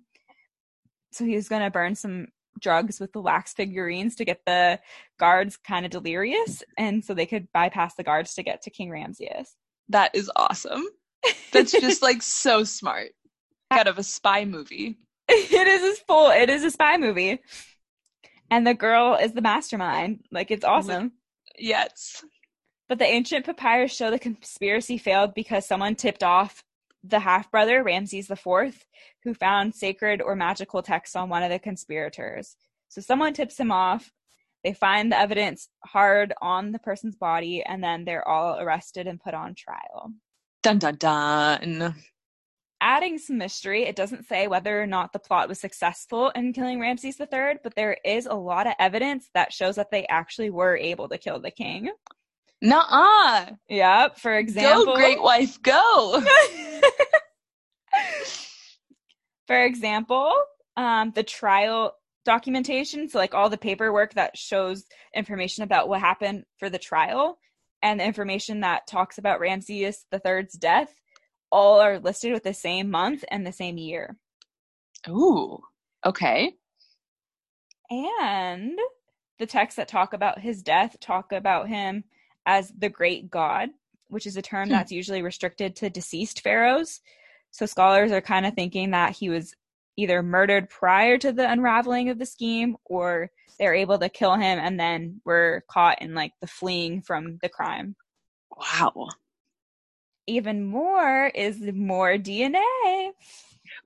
So, 1.11 1.25
he 1.25 1.35
was 1.35 1.49
going 1.49 1.63
to 1.63 1.71
burn 1.71 1.95
some 1.95 2.27
drugs 2.59 2.99
with 2.99 3.13
the 3.13 3.21
wax 3.21 3.53
figurines 3.53 4.15
to 4.15 4.25
get 4.25 4.41
the 4.45 4.79
guards 5.19 5.57
kind 5.57 5.85
of 5.85 5.91
delirious 5.91 6.63
and 6.77 7.03
so 7.03 7.13
they 7.13 7.25
could 7.25 7.47
bypass 7.53 7.95
the 7.95 8.03
guards 8.03 8.33
to 8.35 8.43
get 8.43 8.61
to 8.63 8.69
King 8.69 8.91
Ramses. 8.91 9.55
That 9.89 10.15
is 10.15 10.31
awesome. 10.35 10.83
That's 11.51 11.71
just 11.71 12.01
like 12.01 12.21
so 12.21 12.63
smart. 12.63 13.09
Out 13.71 13.87
of 13.87 13.97
a 13.97 14.03
spy 14.03 14.45
movie. 14.45 14.97
it 15.29 15.67
is 15.67 15.99
a 15.99 16.03
full 16.05 16.31
it 16.31 16.49
is 16.49 16.63
a 16.63 16.71
spy 16.71 16.97
movie. 16.97 17.39
And 18.51 18.65
the 18.65 18.73
girl 18.73 19.15
is 19.15 19.33
the 19.33 19.41
mastermind. 19.41 20.23
Like 20.31 20.51
it's 20.51 20.65
awesome. 20.65 21.13
Yes. 21.57 22.23
But 22.87 22.97
the 22.97 23.05
ancient 23.05 23.45
papyrus 23.45 23.93
show 23.93 24.09
the 24.09 24.17
conspiracy 24.17 24.97
failed 24.97 25.35
because 25.35 25.67
someone 25.67 25.95
tipped 25.95 26.23
off 26.23 26.63
the 27.03 27.19
half 27.19 27.49
brother, 27.51 27.83
Ramses 27.83 28.29
IV, 28.29 28.85
who 29.23 29.33
found 29.33 29.75
sacred 29.75 30.21
or 30.21 30.35
magical 30.35 30.81
texts 30.81 31.15
on 31.15 31.29
one 31.29 31.43
of 31.43 31.49
the 31.49 31.59
conspirators. 31.59 32.55
So 32.89 33.01
someone 33.01 33.33
tips 33.33 33.59
him 33.59 33.71
off. 33.71 34.11
They 34.63 34.73
find 34.73 35.11
the 35.11 35.17
evidence 35.17 35.69
hard 35.85 36.33
on 36.41 36.71
the 36.71 36.79
person's 36.79 37.15
body, 37.15 37.63
and 37.63 37.83
then 37.83 38.03
they're 38.03 38.27
all 38.27 38.59
arrested 38.59 39.07
and 39.07 39.19
put 39.19 39.33
on 39.33 39.55
trial. 39.55 40.11
Dun 40.63 40.79
dun 40.79 40.95
dun. 40.95 41.95
Adding 42.81 43.17
some 43.17 43.37
mystery, 43.37 43.83
it 43.83 43.95
doesn't 43.95 44.25
say 44.25 44.47
whether 44.47 44.81
or 44.81 44.87
not 44.87 45.13
the 45.13 45.19
plot 45.19 45.47
was 45.47 45.59
successful 45.59 46.29
in 46.29 46.53
killing 46.53 46.79
Ramses 46.79 47.19
III, 47.19 47.59
but 47.63 47.75
there 47.75 47.97
is 48.05 48.25
a 48.25 48.33
lot 48.33 48.67
of 48.67 48.73
evidence 48.79 49.29
that 49.33 49.53
shows 49.53 49.75
that 49.75 49.91
they 49.91 50.05
actually 50.07 50.49
were 50.49 50.77
able 50.77 51.07
to 51.09 51.17
kill 51.17 51.39
the 51.39 51.51
king. 51.51 51.89
Nuh-uh. 52.61 53.51
Yep, 53.69 54.17
for 54.17 54.35
example. 54.35 54.85
Go, 54.85 54.95
great 54.95 55.21
wife, 55.21 55.61
go. 55.61 56.23
For 59.47 59.63
example, 59.63 60.31
um, 60.77 61.11
the 61.15 61.23
trial 61.23 61.93
documentation, 62.25 63.09
so 63.09 63.17
like 63.17 63.33
all 63.33 63.49
the 63.49 63.57
paperwork 63.57 64.13
that 64.13 64.37
shows 64.37 64.85
information 65.15 65.63
about 65.63 65.89
what 65.89 65.99
happened 65.99 66.43
for 66.57 66.69
the 66.69 66.77
trial, 66.77 67.39
and 67.81 67.99
the 67.99 68.05
information 68.05 68.61
that 68.61 68.87
talks 68.87 69.17
about 69.17 69.39
Ramses 69.39 70.05
III's 70.13 70.53
death, 70.53 70.93
all 71.51 71.79
are 71.79 71.99
listed 71.99 72.33
with 72.33 72.43
the 72.43 72.53
same 72.53 72.91
month 72.91 73.23
and 73.31 73.45
the 73.45 73.51
same 73.51 73.77
year. 73.77 74.17
Ooh. 75.07 75.59
Okay. 76.05 76.53
And 77.89 78.77
the 79.39 79.47
texts 79.47 79.77
that 79.77 79.87
talk 79.87 80.13
about 80.13 80.39
his 80.39 80.61
death 80.61 80.97
talk 80.99 81.31
about 81.31 81.67
him 81.67 82.03
as 82.45 82.71
the 82.77 82.89
great 82.89 83.31
god, 83.31 83.69
which 84.09 84.27
is 84.27 84.37
a 84.37 84.41
term 84.41 84.67
Hmm. 84.67 84.73
that's 84.73 84.91
usually 84.91 85.21
restricted 85.21 85.75
to 85.77 85.89
deceased 85.89 86.41
pharaohs. 86.41 87.01
So 87.51 87.65
scholars 87.65 88.11
are 88.11 88.21
kind 88.21 88.45
of 88.45 88.53
thinking 88.53 88.91
that 88.91 89.15
he 89.15 89.29
was 89.29 89.55
either 89.97 90.21
murdered 90.21 90.69
prior 90.69 91.17
to 91.17 91.31
the 91.31 91.49
unraveling 91.49 92.09
of 92.09 92.19
the 92.19 92.25
scheme 92.25 92.77
or 92.85 93.31
they're 93.57 93.73
able 93.73 93.97
to 93.99 94.07
kill 94.09 94.35
him 94.35 94.59
and 94.59 94.79
then 94.79 95.19
were 95.25 95.63
caught 95.69 96.01
in 96.01 96.13
like 96.13 96.31
the 96.41 96.47
fleeing 96.47 97.01
from 97.01 97.37
the 97.41 97.49
crime. 97.49 97.95
Wow. 98.55 99.07
Even 100.27 100.63
more 100.65 101.27
is 101.33 101.59
more 101.73 102.13
DNA. 102.17 103.11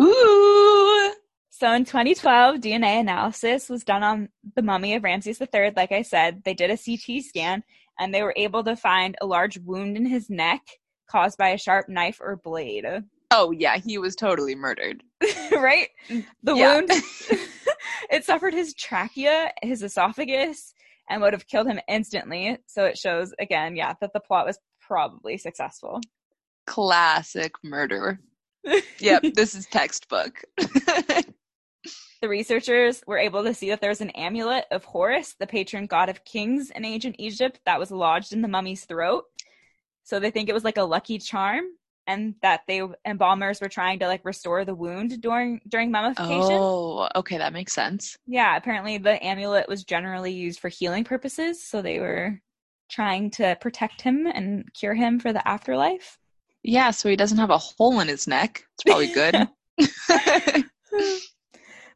Ooh. 0.02 1.14
So 1.50 1.72
in 1.72 1.86
2012, 1.86 2.58
DNA 2.58 3.00
analysis 3.00 3.70
was 3.70 3.84
done 3.84 4.04
on 4.04 4.30
the 4.56 4.62
mummy 4.62 4.96
of 4.96 5.04
Ramses 5.04 5.40
III. 5.40 5.72
Like 5.76 5.92
I 5.92 6.02
said, 6.02 6.44
they 6.44 6.54
did 6.54 6.70
a 6.70 6.78
CT 6.78 7.24
scan 7.24 7.64
and 8.00 8.14
they 8.14 8.24
were 8.24 8.34
able 8.38 8.64
to 8.64 8.76
find 8.76 9.16
a 9.22 9.26
large 9.26 9.58
wound 9.60 9.98
in 9.98 10.06
his 10.06 10.30
neck 10.30 10.62
caused 11.10 11.38
by 11.38 11.50
a 11.50 11.58
sharp 11.58 11.88
knife 11.90 12.20
or 12.22 12.38
blade. 12.44 12.86
Oh 13.32 13.52
yeah, 13.52 13.78
he 13.78 13.98
was 13.98 14.16
totally 14.16 14.56
murdered. 14.56 15.04
right? 15.52 15.90
The 16.44 16.56
Yeah. 16.56 16.76
wound 16.76 16.90
it 18.12 18.24
suffered 18.26 18.54
his 18.54 18.74
trachea, 18.74 19.52
his 19.62 19.84
esophagus, 19.84 20.74
and 21.10 21.22
would 21.22 21.34
have 21.34 21.48
killed 21.48 21.68
him 21.68 21.80
instantly. 21.88 22.58
So 22.68 22.86
it 22.86 22.98
shows 22.98 23.34
again, 23.40 23.76
yeah, 23.76 23.94
that 24.02 24.12
the 24.14 24.20
plot 24.20 24.46
was 24.46 24.60
probably 24.82 25.38
successful. 25.38 26.00
Classic 26.68 27.52
murder. 27.64 28.20
Yep, 29.00 29.24
this 29.34 29.56
is 29.56 29.66
textbook. 29.68 30.42
The 32.24 32.30
researchers 32.30 33.04
were 33.06 33.18
able 33.18 33.44
to 33.44 33.54
see 33.54 33.68
that 33.72 33.82
there's 33.82 34.00
an 34.00 34.12
amulet 34.12 34.64
of 34.72 34.86
Horus, 34.86 35.34
the 35.34 35.46
patron 35.46 35.88
god 35.88 36.08
of 36.08 36.24
kings 36.24 36.70
in 36.70 36.86
ancient 36.86 37.18
Egypt, 37.20 37.60
that 37.66 37.78
was 37.78 37.92
lodged 37.92 38.32
in 38.32 38.42
the 38.42 38.48
mummy's 38.48 38.86
throat. 38.86 39.26
So 40.06 40.22
they 40.22 40.32
think 40.32 40.48
it 40.48 40.54
was 40.54 40.64
like 40.64 40.78
a 40.78 40.84
lucky 40.84 41.18
charm, 41.18 41.66
and 42.08 42.36
that 42.42 42.62
they 42.66 42.82
embalmers 43.04 43.60
were 43.60 43.68
trying 43.68 44.00
to 44.00 44.08
like 44.08 44.24
restore 44.24 44.64
the 44.64 44.74
wound 44.74 45.20
during 45.20 45.60
during 45.68 45.92
mummification. 45.92 46.60
oh, 46.62 47.10
okay, 47.14 47.38
that 47.38 47.52
makes 47.52 47.74
sense. 47.74 48.18
Yeah, 48.26 48.56
apparently 48.56 48.98
the 48.98 49.22
amulet 49.22 49.68
was 49.68 49.84
generally 49.84 50.32
used 50.32 50.62
for 50.62 50.70
healing 50.70 51.04
purposes, 51.04 51.62
so 51.62 51.82
they 51.82 52.00
were 52.00 52.40
trying 52.90 53.32
to 53.32 53.58
protect 53.60 54.02
him 54.02 54.28
and 54.28 54.74
cure 54.74 54.94
him 54.94 55.20
for 55.20 55.34
the 55.34 55.46
afterlife. 55.46 56.18
Yeah, 56.64 56.92
so 56.92 57.10
he 57.10 57.18
doesn't 57.18 57.38
have 57.38 57.50
a 57.50 57.58
hole 57.58 58.00
in 58.00 58.08
his 58.08 58.28
neck. 58.28 58.64
It's 58.76 58.84
probably 58.86 59.12
good. 59.12 59.50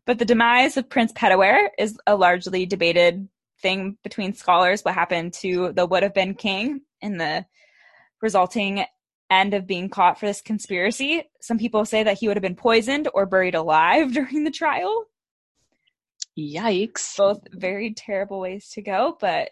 But 0.07 0.19
the 0.19 0.25
demise 0.25 0.77
of 0.77 0.89
Prince 0.89 1.11
Petaware 1.11 1.67
is 1.77 1.99
a 2.07 2.15
largely 2.15 2.65
debated 2.65 3.27
thing 3.61 3.97
between 4.03 4.33
scholars. 4.33 4.81
What 4.81 4.93
happened 4.93 5.33
to 5.33 5.73
the 5.73 5.85
would 5.85 6.01
have 6.01 6.13
been 6.13 6.33
king 6.33 6.81
in 7.01 7.17
the 7.17 7.45
resulting 8.21 8.85
end 9.29 9.53
of 9.53 9.67
being 9.67 9.89
caught 9.89 10.17
for 10.17 10.25
this 10.25 10.41
conspiracy? 10.41 11.23
Some 11.41 11.59
people 11.59 11.83
say 11.83 12.03
that 12.03 12.17
he 12.17 12.29
would 12.29 12.37
have 12.37 12.41
been 12.41 12.55
poisoned 12.55 13.09
or 13.13 13.25
buried 13.25 13.53
alive 13.53 14.13
during 14.13 14.45
the 14.45 14.49
trial. 14.49 15.07
Yikes. 16.39 17.17
Both 17.17 17.41
very 17.51 17.93
terrible 17.93 18.39
ways 18.39 18.69
to 18.71 18.81
go, 18.81 19.17
but 19.19 19.49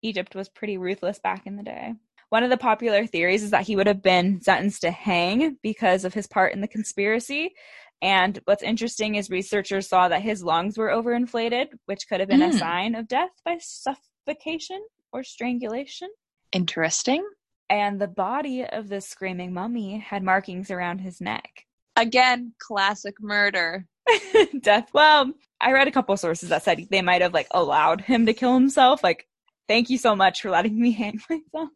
Egypt 0.00 0.34
was 0.34 0.48
pretty 0.48 0.78
ruthless 0.78 1.18
back 1.18 1.46
in 1.46 1.56
the 1.56 1.62
day. 1.62 1.92
One 2.30 2.42
of 2.42 2.50
the 2.50 2.56
popular 2.56 3.06
theories 3.06 3.42
is 3.42 3.50
that 3.50 3.66
he 3.66 3.76
would 3.76 3.86
have 3.86 4.02
been 4.02 4.40
sentenced 4.40 4.80
to 4.80 4.90
hang 4.90 5.58
because 5.62 6.04
of 6.04 6.14
his 6.14 6.26
part 6.26 6.52
in 6.52 6.62
the 6.62 6.66
conspiracy. 6.66 7.54
And 8.02 8.38
what's 8.44 8.62
interesting 8.62 9.14
is 9.14 9.30
researchers 9.30 9.88
saw 9.88 10.08
that 10.08 10.22
his 10.22 10.44
lungs 10.44 10.76
were 10.76 10.88
overinflated, 10.88 11.68
which 11.86 12.06
could 12.08 12.20
have 12.20 12.28
been 12.28 12.40
mm. 12.40 12.48
a 12.48 12.52
hmm. 12.52 12.58
sign 12.58 12.94
of 12.94 13.08
death 13.08 13.30
by 13.44 13.58
suffocation 13.60 14.82
or 15.12 15.22
strangulation. 15.22 16.08
Interesting. 16.52 17.26
And 17.70 18.00
the 18.00 18.08
body 18.08 18.64
of 18.64 18.88
the 18.88 19.00
screaming 19.00 19.54
mummy 19.54 19.98
had 19.98 20.22
markings 20.22 20.70
around 20.70 20.98
his 20.98 21.20
neck. 21.20 21.64
Again, 21.96 22.52
classic 22.58 23.14
murder. 23.20 23.86
death. 24.60 24.90
Well, 24.92 25.32
I 25.60 25.72
read 25.72 25.88
a 25.88 25.92
couple 25.92 26.16
sources 26.16 26.50
that 26.50 26.62
said 26.62 26.86
they 26.90 27.02
might 27.02 27.22
have 27.22 27.34
like 27.34 27.48
allowed 27.52 28.02
him 28.02 28.26
to 28.26 28.34
kill 28.34 28.54
himself. 28.54 29.02
Like, 29.02 29.26
thank 29.68 29.90
you 29.90 29.98
so 29.98 30.14
much 30.14 30.42
for 30.42 30.50
letting 30.50 30.78
me 30.78 30.92
hang 30.92 31.18
myself. 31.28 31.70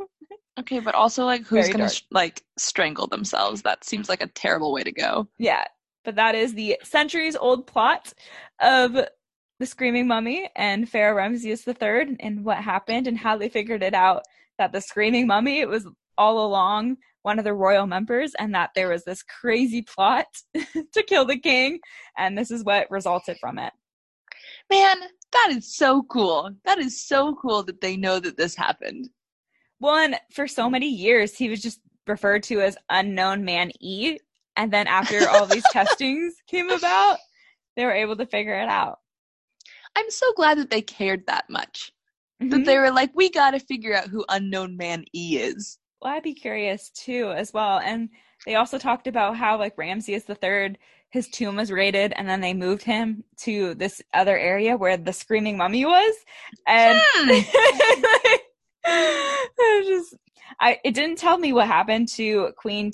Okay, 0.59 0.81
but 0.81 0.95
also 0.95 1.25
like 1.25 1.47
who's 1.47 1.69
Very 1.69 1.79
gonna 1.79 1.91
like 2.11 2.43
strangle 2.59 3.07
themselves? 3.07 3.63
That 3.63 3.85
seems 3.85 4.09
like 4.09 4.23
a 4.23 4.27
terrible 4.27 4.73
way 4.73 4.83
to 4.83 4.93
go. 4.93 5.29
Yeah, 5.39 5.65
but 6.09 6.17
that 6.17 6.35
is 6.35 6.55
the 6.55 6.79
centuries 6.83 7.37
old 7.37 7.67
plot 7.67 8.15
of 8.63 8.97
the 9.59 9.67
Screaming 9.67 10.07
Mummy 10.07 10.49
and 10.57 10.89
Pharaoh 10.89 11.17
Ramses 11.17 11.69
III 11.69 12.17
and 12.21 12.47
what 12.47 12.57
happened 12.57 13.07
and 13.07 13.19
how 13.19 13.37
they 13.37 13.51
figured 13.51 13.83
it 13.83 13.93
out 13.93 14.23
that 14.57 14.73
the 14.73 14.81
Screaming 14.81 15.27
Mummy 15.27 15.61
it 15.61 15.69
was 15.69 15.87
all 16.17 16.47
along 16.47 16.97
one 17.25 17.39
of 17.39 17.45
the 17.45 17.53
royal 17.53 17.87
members 17.87 18.33
and 18.39 18.55
that 18.55 18.71
there 18.75 18.89
was 18.89 19.05
this 19.05 19.23
crazy 19.23 19.83
plot 19.83 20.25
to 20.95 21.03
kill 21.03 21.27
the 21.27 21.39
king 21.39 21.79
and 22.17 22.39
this 22.39 22.51
is 22.51 22.65
what 22.65 22.91
resulted 22.91 23.37
from 23.39 23.59
it. 23.59 23.75
Man, 24.71 24.97
that 25.33 25.49
is 25.51 25.77
so 25.77 26.05
cool. 26.05 26.49
That 26.65 26.79
is 26.79 27.07
so 27.07 27.35
cool 27.35 27.65
that 27.65 27.83
they 27.83 27.99
know 27.99 28.19
that 28.19 28.39
this 28.39 28.57
happened. 28.57 29.11
One, 29.79 30.17
for 30.33 30.49
so 30.49 30.71
many 30.71 30.89
years, 30.89 31.37
he 31.37 31.51
was 31.51 31.61
just 31.61 31.81
referred 32.07 32.45
to 32.45 32.63
as 32.63 32.79
Unknown 32.89 33.45
Man 33.45 33.71
E. 33.79 34.17
And 34.59 34.73
then 34.73 34.89
after 34.89 35.27
all 35.29 35.47
these 35.47 35.65
testings 35.73 36.35
came 36.49 36.69
about, 36.69 37.19
they 37.77 37.85
were 37.85 37.93
able 37.93 38.17
to 38.17 38.27
figure 38.27 38.61
it 38.61 38.69
out. 38.69 38.99
I'm 39.97 40.11
so 40.11 40.33
glad 40.35 40.59
that 40.59 40.69
they 40.69 40.83
cared 40.83 41.27
that 41.27 41.49
much. 41.49 41.93
Mm-hmm. 42.43 42.51
That 42.51 42.65
they 42.67 42.77
were 42.77 42.91
like, 42.91 43.11
we 43.15 43.31
got 43.31 43.53
to 43.53 43.61
figure 43.61 43.95
out 43.95 44.09
who 44.09 44.25
Unknown 44.29 44.77
Man 44.77 45.05
E 45.15 45.39
is. 45.39 45.79
Well, 46.03 46.13
I'd 46.13 46.23
be 46.25 46.35
curious 46.35 46.91
too, 46.91 47.33
as 47.33 47.53
well. 47.53 47.79
And 47.79 48.11
they 48.47 48.57
also 48.57 48.79
talked 48.79 49.07
about 49.07 49.37
how, 49.37 49.59
like, 49.59 49.79
Ramses 49.79 50.25
the 50.25 50.35
Third, 50.35 50.79
his 51.11 51.29
tomb 51.29 51.57
was 51.57 51.73
raided, 51.73 52.13
and 52.17 52.29
then 52.29 52.41
they 52.41 52.55
moved 52.55 52.83
him 52.83 53.25
to 53.39 53.75
this 53.75 54.03
other 54.13 54.37
area 54.37 54.77
where 54.77 54.97
the 54.97 55.13
screaming 55.13 55.57
mummy 55.57 55.85
was. 55.85 56.15
And. 56.67 57.01
Hmm. 57.15 58.37
I 58.91 59.85
just 59.87 60.17
I 60.61 60.79
it 60.85 60.95
didn't 60.95 61.19
tell 61.19 61.39
me 61.39 61.53
what 61.53 61.67
happened 61.67 62.09
to 62.11 62.53
Queen 62.57 62.93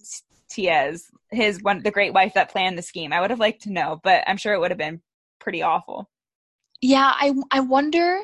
Tiye, 0.55 1.01
his 1.31 1.63
one 1.63 1.83
the 1.83 1.91
great 1.91 2.13
wife 2.13 2.35
that 2.35 2.51
planned 2.51 2.79
the 2.79 2.83
scheme. 2.83 3.13
I 3.13 3.21
would 3.21 3.31
have 3.31 3.41
liked 3.41 3.63
to 3.63 3.73
know, 3.73 4.01
but 4.03 4.25
I'm 4.27 4.37
sure 4.37 4.55
it 4.55 4.61
would 4.61 4.71
have 4.71 4.79
been 4.79 5.01
pretty 5.41 5.63
awful. 5.63 6.11
Yeah, 6.81 7.13
I 7.15 7.35
I 7.51 7.61
wonder 7.61 8.19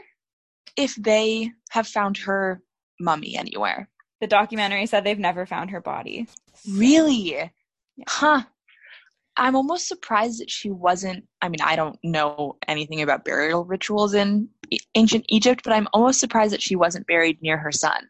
if 0.76 0.94
they 0.96 1.50
have 1.70 1.86
found 1.86 2.18
her 2.18 2.62
mummy 2.98 3.36
anywhere. 3.36 3.88
The 4.20 4.26
documentary 4.26 4.86
said 4.86 5.04
they've 5.04 5.18
never 5.18 5.46
found 5.46 5.70
her 5.70 5.80
body. 5.80 6.28
Really? 6.70 7.34
Yeah. 7.34 7.48
Huh. 8.06 8.42
I'm 9.36 9.56
almost 9.56 9.88
surprised 9.88 10.40
that 10.40 10.50
she 10.50 10.70
wasn't. 10.70 11.24
I 11.40 11.48
mean, 11.48 11.62
I 11.62 11.76
don't 11.76 11.98
know 12.04 12.56
anything 12.68 13.00
about 13.00 13.24
burial 13.24 13.64
rituals 13.64 14.12
in 14.12 14.50
ancient 14.94 15.24
Egypt, 15.28 15.62
but 15.64 15.72
I'm 15.72 15.88
almost 15.94 16.20
surprised 16.20 16.52
that 16.52 16.62
she 16.62 16.76
wasn't 16.76 17.06
buried 17.06 17.40
near 17.40 17.56
her 17.56 17.72
son. 17.72 18.08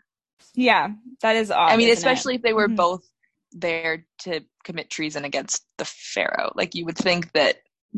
Yeah, 0.54 0.88
that 1.22 1.36
is 1.36 1.50
odd. 1.50 1.70
I 1.70 1.76
mean, 1.76 1.90
especially 1.92 2.34
it? 2.34 2.36
if 2.38 2.42
they 2.42 2.52
were 2.52 2.66
mm-hmm. 2.66 2.76
both 2.76 3.08
there 3.52 4.06
to 4.20 4.40
commit 4.64 4.90
treason 4.90 5.24
against 5.24 5.64
the 5.78 5.84
pharaoh. 5.84 6.52
Like 6.54 6.74
you 6.74 6.84
would 6.84 6.96
think 6.96 7.32
that 7.32 7.56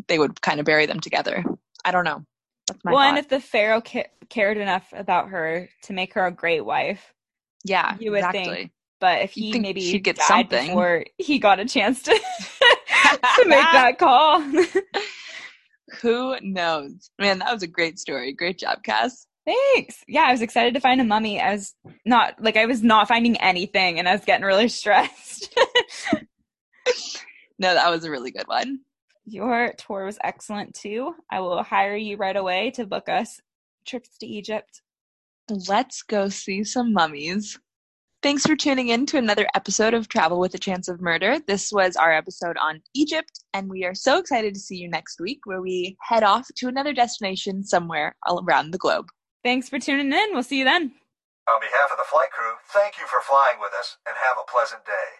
they 0.08 0.18
would 0.18 0.40
kind 0.40 0.60
of 0.60 0.66
bury 0.66 0.86
them 0.86 1.00
together. 1.00 1.44
I 1.84 1.90
don't 1.90 2.04
know. 2.04 2.24
That's 2.66 2.84
my 2.84 2.92
well, 2.92 3.00
thought. 3.00 3.08
and 3.08 3.18
if 3.18 3.28
the 3.28 3.40
pharaoh 3.40 3.80
ca- 3.80 4.10
cared 4.28 4.56
enough 4.56 4.92
about 4.92 5.28
her 5.28 5.68
to 5.82 5.92
make 5.92 6.14
her 6.14 6.26
a 6.26 6.30
great 6.30 6.64
wife, 6.64 7.12
yeah, 7.64 7.96
you 7.98 8.12
would 8.12 8.18
exactly. 8.18 8.44
think. 8.44 8.72
But 9.00 9.22
if 9.22 9.32
he 9.32 9.58
maybe 9.58 9.80
she'd 9.80 10.04
get 10.04 10.18
something 10.18 10.68
before 10.68 11.04
he 11.18 11.40
got 11.40 11.58
a 11.58 11.64
chance 11.64 12.02
to 12.02 12.12
to 13.10 13.44
make 13.46 13.60
that 13.72 13.98
call. 13.98 14.40
Who 16.00 16.36
knows? 16.40 17.10
Man, 17.18 17.40
that 17.40 17.52
was 17.52 17.62
a 17.62 17.66
great 17.66 17.98
story. 17.98 18.32
Great 18.32 18.58
job, 18.58 18.82
Cass. 18.84 19.26
Thanks. 19.44 20.04
Yeah, 20.06 20.22
I 20.22 20.32
was 20.32 20.42
excited 20.42 20.74
to 20.74 20.80
find 20.80 21.00
a 21.00 21.04
mummy. 21.04 21.40
I 21.40 21.52
was 21.52 21.74
not 22.04 22.34
like 22.40 22.56
I 22.56 22.66
was 22.66 22.82
not 22.82 23.08
finding 23.08 23.36
anything 23.38 23.98
and 23.98 24.08
I 24.08 24.12
was 24.12 24.24
getting 24.24 24.46
really 24.46 24.68
stressed. 24.68 25.56
no, 27.58 27.74
that 27.74 27.90
was 27.90 28.04
a 28.04 28.10
really 28.10 28.30
good 28.30 28.46
one. 28.46 28.80
Your 29.24 29.72
tour 29.78 30.04
was 30.04 30.18
excellent 30.22 30.74
too. 30.74 31.14
I 31.30 31.40
will 31.40 31.62
hire 31.62 31.96
you 31.96 32.16
right 32.16 32.36
away 32.36 32.70
to 32.72 32.86
book 32.86 33.08
us 33.08 33.40
trips 33.84 34.16
to 34.18 34.26
Egypt. 34.26 34.82
Let's 35.68 36.02
go 36.02 36.28
see 36.28 36.64
some 36.64 36.92
mummies. 36.92 37.58
Thanks 38.22 38.46
for 38.46 38.54
tuning 38.54 38.90
in 38.90 39.04
to 39.06 39.18
another 39.18 39.48
episode 39.56 39.94
of 39.94 40.08
Travel 40.08 40.38
with 40.38 40.54
a 40.54 40.58
Chance 40.58 40.86
of 40.86 41.00
Murder. 41.00 41.40
This 41.44 41.72
was 41.72 41.96
our 41.96 42.12
episode 42.12 42.56
on 42.56 42.80
Egypt, 42.94 43.40
and 43.52 43.68
we 43.68 43.84
are 43.84 43.96
so 43.96 44.18
excited 44.18 44.54
to 44.54 44.60
see 44.60 44.76
you 44.76 44.88
next 44.88 45.20
week 45.20 45.40
where 45.44 45.60
we 45.60 45.96
head 46.00 46.22
off 46.22 46.46
to 46.58 46.68
another 46.68 46.92
destination 46.92 47.64
somewhere 47.64 48.14
around 48.28 48.70
the 48.70 48.78
globe. 48.78 49.08
Thanks 49.42 49.68
for 49.68 49.78
tuning 49.78 50.12
in. 50.12 50.28
We'll 50.32 50.42
see 50.42 50.58
you 50.58 50.64
then. 50.64 50.92
On 51.48 51.60
behalf 51.60 51.90
of 51.90 51.98
the 51.98 52.06
flight 52.06 52.30
crew, 52.30 52.54
thank 52.70 52.98
you 52.98 53.06
for 53.06 53.20
flying 53.20 53.58
with 53.58 53.72
us 53.78 53.98
and 54.06 54.14
have 54.16 54.38
a 54.38 54.50
pleasant 54.50 54.84
day. 54.86 55.18